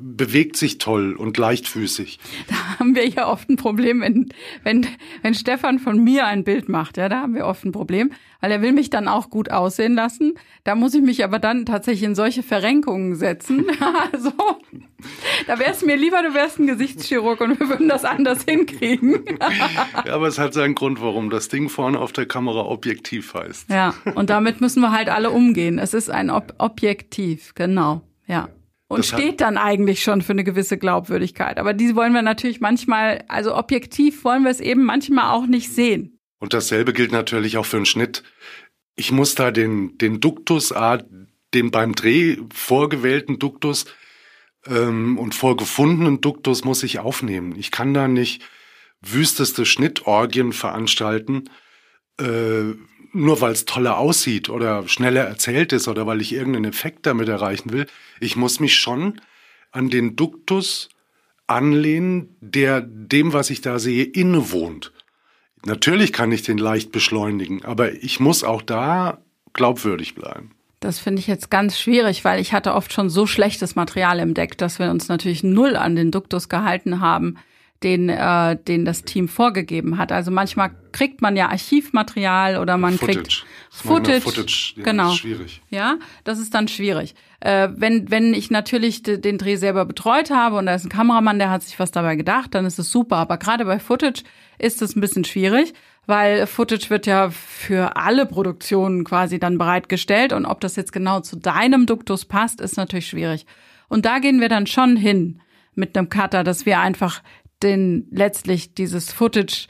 bewegt 0.00 0.56
sich 0.56 0.78
toll 0.78 1.14
und 1.14 1.38
leichtfüßig. 1.38 2.18
Da 2.48 2.78
haben 2.78 2.94
wir 2.94 3.08
ja 3.08 3.28
oft 3.28 3.48
ein 3.48 3.56
Problem, 3.56 4.02
wenn, 4.02 4.28
wenn, 4.64 4.86
wenn 5.22 5.34
Stefan 5.34 5.78
von 5.78 6.02
mir 6.04 6.26
ein 6.26 6.44
Bild 6.44 6.68
macht, 6.68 6.98
ja, 6.98 7.08
da 7.08 7.20
haben 7.20 7.34
wir 7.34 7.46
oft 7.46 7.64
ein 7.64 7.72
Problem, 7.72 8.12
weil 8.42 8.50
er 8.50 8.60
will 8.60 8.72
mich 8.72 8.90
dann 8.90 9.08
auch 9.08 9.30
gut 9.30 9.50
aussehen 9.50 9.94
lassen. 9.94 10.34
Da 10.64 10.74
muss 10.74 10.94
ich 10.94 11.00
mich 11.00 11.24
aber 11.24 11.38
dann 11.38 11.64
tatsächlich 11.64 12.02
in 12.02 12.14
solche 12.16 12.42
Verrenkungen 12.42 13.14
setzen. 13.14 13.66
also 14.12 14.32
da 15.46 15.58
wäre 15.58 15.70
es 15.70 15.82
mir 15.82 15.96
lieber, 15.96 16.22
du 16.22 16.34
wärst 16.34 16.58
ein 16.58 16.66
Gesichtschirurg 16.66 17.40
und 17.40 17.58
wir 17.60 17.68
würden 17.68 17.88
das 17.88 18.04
anders 18.04 18.42
hinkriegen. 18.42 19.24
ja, 20.04 20.12
aber 20.12 20.26
es 20.26 20.38
hat 20.38 20.54
seinen 20.54 20.74
Grund, 20.74 21.00
warum 21.00 21.30
das 21.30 21.48
Ding 21.48 21.68
vorne 21.68 22.00
auf 22.00 22.12
der 22.12 22.26
Kamera 22.26 22.62
objektiv 22.66 23.32
heißt. 23.32 23.70
Ja, 23.70 23.94
und 24.16 24.28
damit 24.28 24.60
müssen 24.60 24.80
wir 24.80 24.90
halt 24.90 25.08
alle 25.08 25.30
umgehen. 25.30 25.78
Es 25.78 25.94
ist 25.94 26.10
ein 26.10 26.28
Ob 26.28 26.54
Objektiv, 26.58 27.54
genau. 27.54 28.02
Ja. 28.26 28.48
Und 28.88 28.98
das 28.98 29.06
steht 29.06 29.40
dann 29.40 29.56
eigentlich 29.56 30.02
schon 30.02 30.20
für 30.20 30.32
eine 30.32 30.44
gewisse 30.44 30.76
Glaubwürdigkeit. 30.76 31.58
Aber 31.58 31.74
diese 31.74 31.94
wollen 31.94 32.12
wir 32.12 32.22
natürlich 32.22 32.60
manchmal, 32.60 33.24
also 33.28 33.56
objektiv 33.56 34.24
wollen 34.24 34.42
wir 34.42 34.50
es 34.50 34.60
eben 34.60 34.84
manchmal 34.84 35.30
auch 35.30 35.46
nicht 35.46 35.72
sehen. 35.72 36.18
Und 36.42 36.54
dasselbe 36.54 36.92
gilt 36.92 37.12
natürlich 37.12 37.56
auch 37.56 37.66
für 37.66 37.76
einen 37.76 37.86
Schnitt. 37.86 38.24
Ich 38.96 39.12
muss 39.12 39.36
da 39.36 39.52
den, 39.52 39.96
den 39.98 40.18
Duktus, 40.18 40.74
den 41.54 41.70
beim 41.70 41.94
Dreh 41.94 42.38
vorgewählten 42.52 43.38
Duktus 43.38 43.84
ähm, 44.66 45.18
und 45.18 45.36
vorgefundenen 45.36 46.20
Duktus 46.20 46.64
muss 46.64 46.82
ich 46.82 46.98
aufnehmen. 46.98 47.54
Ich 47.56 47.70
kann 47.70 47.94
da 47.94 48.08
nicht 48.08 48.42
wüsteste 49.00 49.64
Schnittorgien 49.64 50.52
veranstalten, 50.52 51.48
äh, 52.18 52.74
nur 53.12 53.40
weil 53.40 53.52
es 53.52 53.64
toller 53.64 53.98
aussieht 53.98 54.48
oder 54.48 54.88
schneller 54.88 55.22
erzählt 55.22 55.72
ist 55.72 55.86
oder 55.86 56.08
weil 56.08 56.20
ich 56.20 56.32
irgendeinen 56.32 56.72
Effekt 56.72 57.06
damit 57.06 57.28
erreichen 57.28 57.72
will. 57.72 57.86
Ich 58.18 58.34
muss 58.34 58.58
mich 58.58 58.74
schon 58.74 59.20
an 59.70 59.90
den 59.90 60.16
Duktus 60.16 60.88
anlehnen, 61.46 62.36
der 62.40 62.80
dem, 62.80 63.32
was 63.32 63.48
ich 63.50 63.60
da 63.60 63.78
sehe, 63.78 64.02
innewohnt. 64.02 64.92
Natürlich 65.64 66.12
kann 66.12 66.32
ich 66.32 66.42
den 66.42 66.58
leicht 66.58 66.92
beschleunigen, 66.92 67.64
aber 67.64 67.92
ich 67.92 68.20
muss 68.20 68.42
auch 68.44 68.62
da 68.62 69.18
glaubwürdig 69.52 70.14
bleiben. 70.14 70.50
Das 70.80 70.98
finde 70.98 71.20
ich 71.20 71.28
jetzt 71.28 71.50
ganz 71.50 71.78
schwierig, 71.78 72.24
weil 72.24 72.40
ich 72.40 72.52
hatte 72.52 72.74
oft 72.74 72.92
schon 72.92 73.08
so 73.08 73.26
schlechtes 73.26 73.76
Material 73.76 74.18
im 74.18 74.34
Deck, 74.34 74.58
dass 74.58 74.80
wir 74.80 74.90
uns 74.90 75.06
natürlich 75.06 75.44
null 75.44 75.76
an 75.76 75.94
den 75.94 76.10
Duktus 76.10 76.48
gehalten 76.48 77.00
haben, 77.00 77.36
den, 77.82 78.08
äh, 78.08 78.56
den 78.56 78.84
das 78.84 79.04
Team 79.04 79.28
vorgegeben 79.28 79.98
hat. 79.98 80.12
Also 80.12 80.30
manchmal 80.30 80.70
kriegt 80.92 81.22
man 81.22 81.36
ja 81.36 81.48
Archivmaterial 81.48 82.58
oder 82.58 82.76
man 82.76 82.98
Footage. 82.98 83.18
kriegt 83.18 83.46
Footage. 83.70 84.20
Footage. 84.20 84.74
Ja, 84.76 84.82
genau. 84.82 85.04
Das 85.04 85.12
ist 85.14 85.20
schwierig. 85.20 85.62
Ja, 85.70 85.98
das 86.24 86.38
ist 86.38 86.54
dann 86.54 86.68
schwierig. 86.68 87.14
Äh, 87.40 87.68
wenn, 87.76 88.10
wenn 88.10 88.34
ich 88.34 88.50
natürlich 88.50 89.02
den 89.02 89.38
Dreh 89.38 89.56
selber 89.56 89.84
betreut 89.84 90.30
habe 90.30 90.56
und 90.56 90.66
da 90.66 90.74
ist 90.74 90.84
ein 90.84 90.90
Kameramann, 90.90 91.38
der 91.38 91.50
hat 91.50 91.62
sich 91.62 91.78
was 91.78 91.90
dabei 91.90 92.16
gedacht, 92.16 92.54
dann 92.54 92.64
ist 92.64 92.78
es 92.78 92.90
super. 92.90 93.16
Aber 93.16 93.38
gerade 93.38 93.64
bei 93.64 93.78
Footage 93.78 94.22
ist 94.58 94.82
es 94.82 94.94
ein 94.94 95.00
bisschen 95.00 95.24
schwierig 95.24 95.74
weil 96.06 96.46
Footage 96.46 96.90
wird 96.90 97.06
ja 97.06 97.30
für 97.30 97.96
alle 97.96 98.26
Produktionen 98.26 99.04
quasi 99.04 99.38
dann 99.38 99.58
bereitgestellt 99.58 100.32
und 100.32 100.46
ob 100.46 100.60
das 100.60 100.76
jetzt 100.76 100.92
genau 100.92 101.20
zu 101.20 101.36
deinem 101.36 101.86
Duktus 101.86 102.24
passt, 102.24 102.60
ist 102.60 102.76
natürlich 102.76 103.06
schwierig. 103.06 103.46
Und 103.88 104.04
da 104.04 104.18
gehen 104.18 104.40
wir 104.40 104.48
dann 104.48 104.66
schon 104.66 104.96
hin 104.96 105.40
mit 105.74 105.96
einem 105.96 106.08
Cutter, 106.08 106.44
dass 106.44 106.66
wir 106.66 106.80
einfach 106.80 107.22
den 107.62 108.08
letztlich 108.10 108.74
dieses 108.74 109.12
Footage 109.12 109.66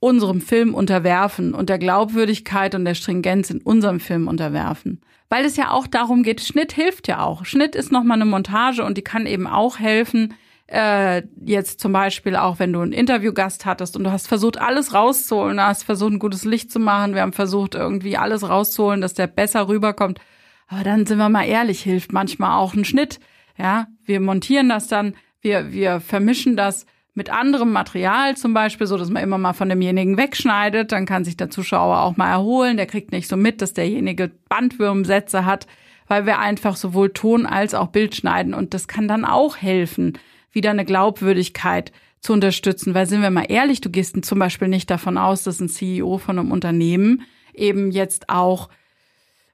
unserem 0.00 0.40
Film 0.40 0.74
unterwerfen 0.74 1.54
und 1.54 1.68
der 1.68 1.78
Glaubwürdigkeit 1.78 2.74
und 2.74 2.84
der 2.84 2.94
Stringenz 2.94 3.50
in 3.50 3.60
unserem 3.60 4.00
Film 4.00 4.28
unterwerfen. 4.28 5.00
Weil 5.28 5.44
es 5.44 5.56
ja 5.56 5.72
auch 5.72 5.86
darum 5.86 6.22
geht, 6.22 6.40
Schnitt 6.40 6.72
hilft 6.72 7.08
ja 7.08 7.22
auch. 7.22 7.44
Schnitt 7.44 7.74
ist 7.74 7.92
nochmal 7.92 8.16
eine 8.16 8.24
Montage 8.24 8.84
und 8.84 8.96
die 8.96 9.02
kann 9.02 9.26
eben 9.26 9.46
auch 9.46 9.78
helfen, 9.78 10.34
äh, 10.68 11.22
jetzt 11.44 11.80
zum 11.80 11.92
Beispiel 11.92 12.36
auch, 12.36 12.58
wenn 12.58 12.72
du 12.72 12.80
einen 12.80 12.92
Interviewgast 12.92 13.64
hattest 13.64 13.96
und 13.96 14.04
du 14.04 14.12
hast 14.12 14.28
versucht, 14.28 14.60
alles 14.60 14.92
rauszuholen, 14.92 15.56
du 15.56 15.64
hast 15.64 15.84
versucht, 15.84 16.12
ein 16.12 16.18
gutes 16.18 16.44
Licht 16.44 16.70
zu 16.70 16.78
machen, 16.78 17.14
wir 17.14 17.22
haben 17.22 17.32
versucht, 17.32 17.74
irgendwie 17.74 18.16
alles 18.18 18.48
rauszuholen, 18.48 19.00
dass 19.00 19.14
der 19.14 19.26
besser 19.26 19.68
rüberkommt. 19.68 20.20
Aber 20.68 20.84
dann 20.84 21.06
sind 21.06 21.18
wir 21.18 21.30
mal 21.30 21.46
ehrlich, 21.46 21.80
hilft 21.80 22.12
manchmal 22.12 22.58
auch 22.58 22.74
ein 22.74 22.84
Schnitt. 22.84 23.18
Ja, 23.56 23.86
wir 24.04 24.20
montieren 24.20 24.68
das 24.68 24.88
dann, 24.88 25.14
wir, 25.40 25.72
wir 25.72 26.00
vermischen 26.00 26.56
das 26.56 26.84
mit 27.18 27.30
anderem 27.30 27.72
Material 27.72 28.36
zum 28.36 28.54
Beispiel, 28.54 28.86
so 28.86 28.96
dass 28.96 29.10
man 29.10 29.24
immer 29.24 29.38
mal 29.38 29.52
von 29.52 29.68
demjenigen 29.68 30.16
wegschneidet. 30.16 30.92
Dann 30.92 31.04
kann 31.04 31.24
sich 31.24 31.36
der 31.36 31.50
Zuschauer 31.50 32.00
auch 32.02 32.16
mal 32.16 32.30
erholen. 32.30 32.76
Der 32.76 32.86
kriegt 32.86 33.10
nicht 33.10 33.26
so 33.26 33.36
mit, 33.36 33.60
dass 33.60 33.74
derjenige 33.74 34.30
Bandwürmsätze 34.48 35.44
hat, 35.44 35.66
weil 36.06 36.26
wir 36.26 36.38
einfach 36.38 36.76
sowohl 36.76 37.10
Ton 37.10 37.44
als 37.44 37.74
auch 37.74 37.88
Bild 37.88 38.14
schneiden. 38.14 38.54
Und 38.54 38.72
das 38.72 38.86
kann 38.86 39.08
dann 39.08 39.24
auch 39.24 39.56
helfen, 39.56 40.16
wieder 40.52 40.70
eine 40.70 40.84
Glaubwürdigkeit 40.84 41.90
zu 42.20 42.32
unterstützen. 42.32 42.94
Weil 42.94 43.06
sind 43.06 43.20
wir 43.20 43.30
mal 43.30 43.46
ehrlich, 43.48 43.80
du 43.80 43.90
gehst 43.90 44.24
zum 44.24 44.38
Beispiel 44.38 44.68
nicht 44.68 44.88
davon 44.88 45.18
aus, 45.18 45.42
dass 45.42 45.58
ein 45.58 45.68
CEO 45.68 46.18
von 46.18 46.38
einem 46.38 46.52
Unternehmen 46.52 47.22
eben 47.52 47.90
jetzt 47.90 48.28
auch 48.28 48.68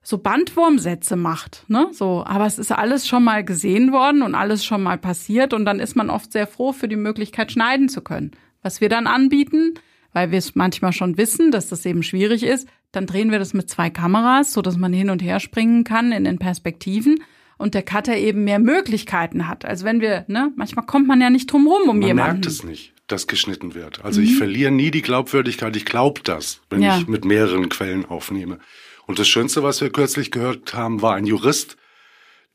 so 0.05 0.19
Bandwurmsätze 0.19 1.17
macht, 1.17 1.65
ne? 1.69 1.89
So, 1.93 2.23
aber 2.27 2.47
es 2.47 2.59
ist 2.59 2.71
alles 2.71 3.09
schon 3.09 3.25
mal 3.25 3.43
gesehen 3.43 3.91
worden 3.91 4.23
und 4.23 4.35
alles 4.35 4.65
schon 4.65 4.83
mal 4.83 4.99
passiert 4.99 5.55
und 5.55 5.65
dann 5.65 5.81
ist 5.81 5.97
man 5.97 6.11
oft 6.11 6.31
sehr 6.31 6.47
froh 6.47 6.73
für 6.73 6.89
die 6.89 6.97
Möglichkeit 6.97 7.51
schneiden 7.51 7.89
zu 7.89 8.03
können. 8.03 8.33
Was 8.63 8.83
wir 8.83 8.91
dann 8.91 9.07
anbieten, 9.07 9.75
weil 10.13 10.31
wir 10.31 10.39
es 10.39 10.55
manchmal 10.55 10.93
schon 10.93 11.17
wissen, 11.17 11.51
dass 11.51 11.69
das 11.69 11.87
eben 11.87 12.03
schwierig 12.03 12.43
ist, 12.43 12.69
dann 12.93 13.07
drehen 13.07 13.33
wir 13.33 13.39
das 13.39 13.55
mit 13.55 13.69
zwei 13.71 13.89
Kameras, 13.89 14.53
so 14.53 14.61
dass 14.61 14.77
man 14.77 14.93
hin 14.93 15.09
und 15.09 15.23
her 15.23 15.41
springen 15.41 15.85
kann 15.85 16.13
in 16.13 16.25
den 16.25 16.39
Perspektiven 16.39 17.21
und 17.57 17.73
der 17.73 17.83
Cutter 17.83 18.17
eben 18.17 18.45
mehr 18.45 18.59
Möglichkeiten 18.59 19.49
hat. 19.49 19.65
Also 19.65 19.87
wenn 19.87 20.03
wir, 20.03 20.27
ne, 20.29 20.53
manchmal 20.55 20.85
kommt 20.85 21.09
man 21.09 21.21
ja 21.21 21.31
nicht 21.31 21.51
drum 21.51 21.67
rum 21.67 21.89
um 21.89 21.99
man 21.99 22.07
jemanden. 22.07 22.17
Man 22.17 22.41
merkt 22.41 22.47
es 22.47 22.63
nicht, 22.63 22.93
dass 23.07 23.27
geschnitten 23.27 23.75
wird. 23.75 24.05
Also 24.05 24.21
mhm. 24.21 24.27
ich 24.27 24.37
verliere 24.37 24.71
nie 24.71 24.91
die 24.91 25.03
Glaubwürdigkeit. 25.03 25.75
Ich 25.77 25.87
glaube 25.87 26.21
das, 26.23 26.61
wenn 26.69 26.83
ja. 26.83 26.99
ich 26.99 27.09
mit 27.09 27.25
mehreren 27.25 27.71
Quellen 27.71 28.05
aufnehme. 28.05 28.59
Und 29.07 29.19
das 29.19 29.29
Schönste, 29.29 29.63
was 29.63 29.81
wir 29.81 29.91
kürzlich 29.91 30.31
gehört 30.31 30.75
haben, 30.75 31.03
war 31.03 31.15
ein 31.15 31.27
Jurist, 31.27 31.77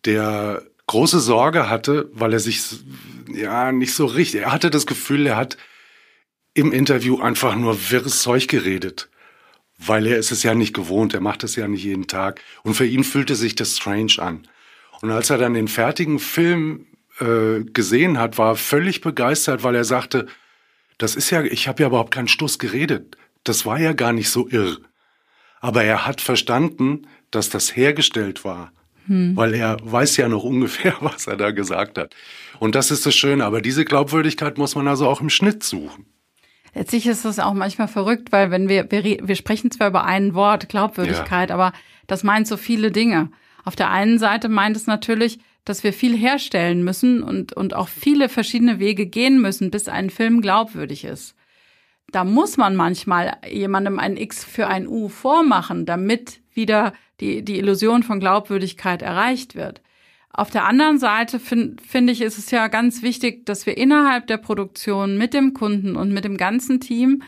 der 0.06 0.64
große 0.88 1.20
Sorge 1.20 1.70
hatte, 1.70 2.10
weil 2.14 2.34
er 2.34 2.40
sich 2.40 2.62
ja 3.32 3.72
nicht 3.72 3.94
so 3.94 4.06
richtig, 4.06 4.42
er 4.42 4.52
hatte 4.52 4.70
das 4.70 4.88
Gefühl, 4.88 5.28
er 5.28 5.38
hat 5.38 5.58
im 6.54 6.72
Interview 6.72 7.20
einfach 7.20 7.56
nur 7.56 7.92
wirres 7.92 8.22
Zeug 8.22 8.48
geredet, 8.48 9.10
weil 9.78 10.08
er 10.08 10.18
ist 10.18 10.32
es 10.32 10.44
ja 10.44 10.56
nicht 10.56 10.74
gewohnt, 10.74 11.14
er 11.14 11.22
macht 11.22 11.44
es 11.44 11.56
ja 11.56 11.68
nicht 11.68 11.84
jeden 11.84 12.08
Tag 12.08 12.42
und 12.64 12.74
für 12.74 12.86
ihn 12.86 13.04
fühlte 13.04 13.36
sich 13.36 13.56
das 13.56 13.78
strange 13.78 14.14
an. 14.18 14.48
Und 15.02 15.12
als 15.12 15.30
er 15.30 15.38
dann 15.38 15.54
den 15.54 15.68
fertigen 15.68 16.20
Film 16.20 16.88
äh, 17.20 17.64
gesehen 17.64 18.18
hat, 18.18 18.38
war 18.38 18.54
er 18.54 18.56
völlig 18.56 19.02
begeistert, 19.02 19.64
weil 19.64 19.76
er 19.76 19.86
sagte, 19.86 20.26
das 20.98 21.16
ist 21.16 21.30
ja, 21.30 21.44
ich 21.44 21.68
habe 21.68 21.84
ja 21.84 21.88
überhaupt 21.88 22.14
keinen 22.14 22.28
Stuss 22.28 22.60
geredet. 22.60 23.16
Das 23.44 23.66
war 23.66 23.80
ja 23.80 23.94
gar 23.94 24.12
nicht 24.12 24.30
so 24.30 24.50
irr. 24.50 24.78
Aber 25.60 25.84
er 25.84 26.06
hat 26.06 26.22
verstanden, 26.22 27.08
dass 27.32 27.50
das 27.50 27.76
hergestellt 27.76 28.46
war. 28.46 28.72
Hm. 29.08 29.36
Weil 29.36 29.54
er 29.54 29.78
weiß 29.82 30.18
ja 30.18 30.28
noch 30.30 30.44
ungefähr, 30.54 30.96
was 31.02 31.28
er 31.28 31.38
da 31.38 31.52
gesagt 31.52 31.98
hat. 31.98 32.16
Und 32.60 32.76
das 32.76 32.92
ist 32.92 33.06
das 33.06 33.16
Schöne. 33.16 33.46
Aber 33.46 33.62
diese 33.62 33.86
Glaubwürdigkeit 33.86 34.58
muss 34.58 34.76
man 34.76 34.88
also 34.88 35.08
auch 35.08 35.22
im 35.22 35.30
Schnitt 35.30 35.64
suchen. 35.64 36.06
Letztlich 36.76 37.08
ist 37.08 37.26
das 37.26 37.40
auch 37.40 37.54
manchmal 37.54 37.88
verrückt, 37.88 38.32
weil 38.32 38.52
wenn 38.52 38.70
wir, 38.70 38.92
wir, 38.92 39.04
wir 39.04 39.36
sprechen 39.36 39.72
zwar 39.72 39.88
über 39.88 40.06
ein 40.06 40.36
Wort, 40.36 40.70
Glaubwürdigkeit, 40.70 41.50
ja. 41.50 41.56
aber 41.56 41.74
das 42.06 42.24
meint 42.24 42.48
so 42.48 42.58
viele 42.58 42.92
Dinge. 42.92 43.32
Auf 43.66 43.76
der 43.76 43.90
einen 43.90 44.20
Seite 44.20 44.50
meint 44.50 44.78
es 44.78 44.86
natürlich, 44.86 45.40
dass 45.66 45.84
wir 45.84 45.94
viel 45.94 46.16
herstellen 46.16 46.84
müssen 46.84 47.22
und, 47.24 47.54
und 47.54 47.74
auch 47.74 47.88
viele 47.88 48.30
verschiedene 48.30 48.80
Wege 48.80 49.06
gehen 49.08 49.42
müssen, 49.42 49.72
bis 49.72 49.88
ein 49.88 50.10
Film 50.10 50.42
glaubwürdig 50.42 51.04
ist. 51.04 51.36
Da 52.12 52.24
muss 52.24 52.58
man 52.58 52.76
manchmal 52.76 53.38
jemandem 53.48 54.00
ein 54.00 54.18
X 54.18 54.44
für 54.44 54.68
ein 54.68 54.88
U 54.88 55.10
vormachen, 55.10 55.86
damit 55.86 56.42
wieder 56.54 56.94
die, 57.20 57.44
die 57.44 57.60
Illusion 57.60 58.04
von 58.04 58.20
Glaubwürdigkeit 58.20 59.02
erreicht 59.02 59.56
wird. 59.56 59.82
Auf 60.32 60.50
der 60.50 60.66
anderen 60.66 61.00
Seite 61.00 61.40
finde 61.40 61.82
find 61.84 62.10
ich, 62.10 62.22
ist 62.22 62.38
es 62.38 62.52
ja 62.52 62.68
ganz 62.68 63.02
wichtig, 63.02 63.46
dass 63.46 63.66
wir 63.66 63.78
innerhalb 63.78 64.28
der 64.28 64.38
Produktion 64.38 65.18
mit 65.18 65.34
dem 65.34 65.54
Kunden 65.54 65.96
und 65.96 66.14
mit 66.14 66.24
dem 66.24 66.38
ganzen 66.38 66.80
Team 66.80 67.24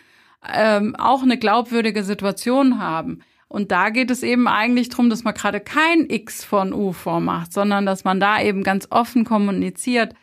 ähm, 0.52 0.96
auch 0.96 1.24
eine 1.24 1.38
glaubwürdige 1.38 2.04
Situation 2.04 2.80
haben. 2.80 3.22
Und 3.48 3.72
da 3.72 3.90
geht 3.90 4.10
es 4.12 4.24
eben 4.24 4.48
eigentlich 4.48 4.90
darum, 4.90 5.10
dass 5.10 5.24
man 5.24 5.34
gerade 5.34 5.60
kein 5.60 6.10
X 6.10 6.46
von 6.46 6.74
U 6.74 6.94
vormacht, 6.94 7.52
sondern 7.52 7.86
dass 7.86 8.06
man 8.06 8.20
da 8.20 8.42
eben 8.42 8.64
ganz 8.64 8.88
offen 8.92 9.26
kommuniziert, 9.26 10.14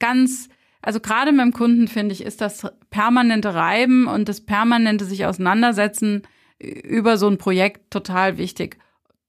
ganz 0.00 0.48
also 0.84 1.00
gerade 1.00 1.32
mit 1.32 1.40
dem 1.40 1.52
Kunden 1.52 1.88
finde 1.88 2.12
ich, 2.12 2.22
ist 2.22 2.42
das 2.42 2.66
permanente 2.90 3.54
Reiben 3.54 4.06
und 4.06 4.28
das 4.28 4.42
permanente 4.42 5.06
sich 5.06 5.24
auseinandersetzen 5.24 6.22
über 6.58 7.16
so 7.16 7.26
ein 7.26 7.38
Projekt 7.38 7.90
total 7.90 8.36
wichtig, 8.36 8.76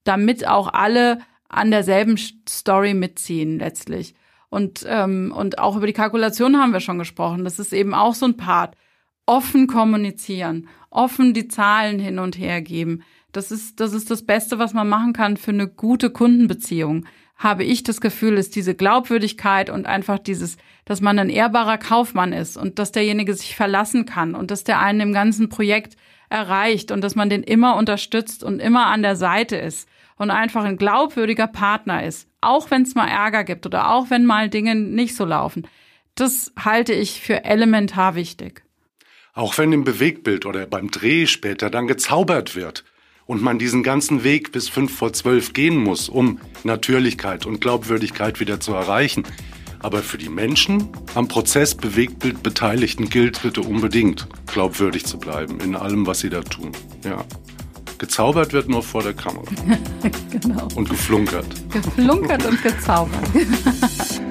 damit 0.04 0.46
auch 0.46 0.72
alle 0.72 1.18
an 1.48 1.70
derselben 1.70 2.18
Story 2.46 2.92
mitziehen 2.92 3.58
letztlich. 3.58 4.14
Und, 4.50 4.84
ähm, 4.86 5.32
und 5.34 5.58
auch 5.58 5.76
über 5.76 5.86
die 5.86 5.94
Kalkulation 5.94 6.58
haben 6.58 6.74
wir 6.74 6.80
schon 6.80 6.98
gesprochen. 6.98 7.44
Das 7.44 7.58
ist 7.58 7.72
eben 7.72 7.94
auch 7.94 8.14
so 8.14 8.26
ein 8.26 8.36
Part. 8.36 8.76
Offen 9.24 9.66
kommunizieren, 9.66 10.68
offen 10.90 11.32
die 11.32 11.48
Zahlen 11.48 11.98
hin 11.98 12.18
und 12.18 12.38
her 12.38 12.60
geben 12.62 13.02
Das 13.32 13.50
ist, 13.50 13.80
das 13.80 13.92
ist 13.92 14.10
das 14.10 14.24
Beste, 14.24 14.58
was 14.58 14.72
man 14.72 14.88
machen 14.88 15.14
kann 15.14 15.36
für 15.36 15.50
eine 15.50 15.66
gute 15.66 16.10
Kundenbeziehung. 16.10 17.06
Habe 17.36 17.64
ich 17.64 17.82
das 17.82 18.00
Gefühl, 18.00 18.38
ist 18.38 18.56
diese 18.56 18.74
Glaubwürdigkeit 18.74 19.68
und 19.68 19.86
einfach 19.86 20.18
dieses, 20.18 20.56
dass 20.86 21.00
man 21.00 21.18
ein 21.18 21.28
ehrbarer 21.28 21.76
Kaufmann 21.76 22.32
ist 22.32 22.56
und 22.56 22.78
dass 22.78 22.92
derjenige 22.92 23.34
sich 23.34 23.54
verlassen 23.56 24.06
kann 24.06 24.34
und 24.34 24.50
dass 24.50 24.64
der 24.64 24.80
einen 24.80 25.00
im 25.00 25.12
ganzen 25.12 25.48
Projekt 25.48 25.96
erreicht 26.30 26.90
und 26.90 27.02
dass 27.02 27.14
man 27.14 27.28
den 27.28 27.42
immer 27.42 27.76
unterstützt 27.76 28.42
und 28.42 28.60
immer 28.60 28.86
an 28.86 29.02
der 29.02 29.16
Seite 29.16 29.56
ist 29.56 29.88
und 30.16 30.30
einfach 30.30 30.64
ein 30.64 30.78
glaubwürdiger 30.78 31.46
Partner 31.46 32.04
ist, 32.04 32.28
auch 32.40 32.70
wenn 32.70 32.82
es 32.82 32.94
mal 32.94 33.08
Ärger 33.08 33.44
gibt 33.44 33.66
oder 33.66 33.90
auch 33.90 34.10
wenn 34.10 34.24
mal 34.24 34.48
Dinge 34.48 34.74
nicht 34.74 35.14
so 35.14 35.24
laufen. 35.24 35.68
Das 36.14 36.52
halte 36.58 36.94
ich 36.94 37.20
für 37.20 37.44
elementar 37.44 38.14
wichtig. 38.14 38.62
Auch 39.34 39.58
wenn 39.58 39.72
im 39.72 39.84
Bewegtbild 39.84 40.46
oder 40.46 40.66
beim 40.66 40.90
Dreh 40.90 41.26
später 41.26 41.68
dann 41.68 41.86
gezaubert 41.86 42.56
wird 42.56 42.84
und 43.26 43.42
man 43.42 43.58
diesen 43.58 43.82
ganzen 43.82 44.24
Weg 44.24 44.52
bis 44.52 44.68
fünf 44.68 44.96
vor 44.96 45.12
zwölf 45.12 45.52
gehen 45.52 45.76
muss, 45.76 46.08
um 46.08 46.38
Natürlichkeit 46.64 47.44
und 47.46 47.60
Glaubwürdigkeit 47.60 48.40
wieder 48.40 48.60
zu 48.60 48.72
erreichen. 48.72 49.24
Aber 49.80 50.02
für 50.02 50.18
die 50.18 50.28
Menschen 50.28 50.88
am 51.14 51.28
Prozess 51.28 51.74
Bewegtbild 51.74 52.42
Beteiligten 52.42 53.08
gilt 53.08 53.42
bitte 53.42 53.60
unbedingt, 53.60 54.26
glaubwürdig 54.46 55.04
zu 55.04 55.18
bleiben 55.18 55.60
in 55.60 55.74
allem, 55.74 56.06
was 56.06 56.20
sie 56.20 56.30
da 56.30 56.40
tun. 56.40 56.72
Ja. 57.04 57.24
Gezaubert 57.98 58.52
wird 58.52 58.68
nur 58.68 58.82
vor 58.82 59.02
der 59.02 59.14
Kamera. 59.14 59.44
genau. 60.30 60.68
Und 60.74 60.88
geflunkert. 60.90 61.46
Geflunkert 61.70 62.44
und 62.44 62.62
gezaubert. 62.62 63.28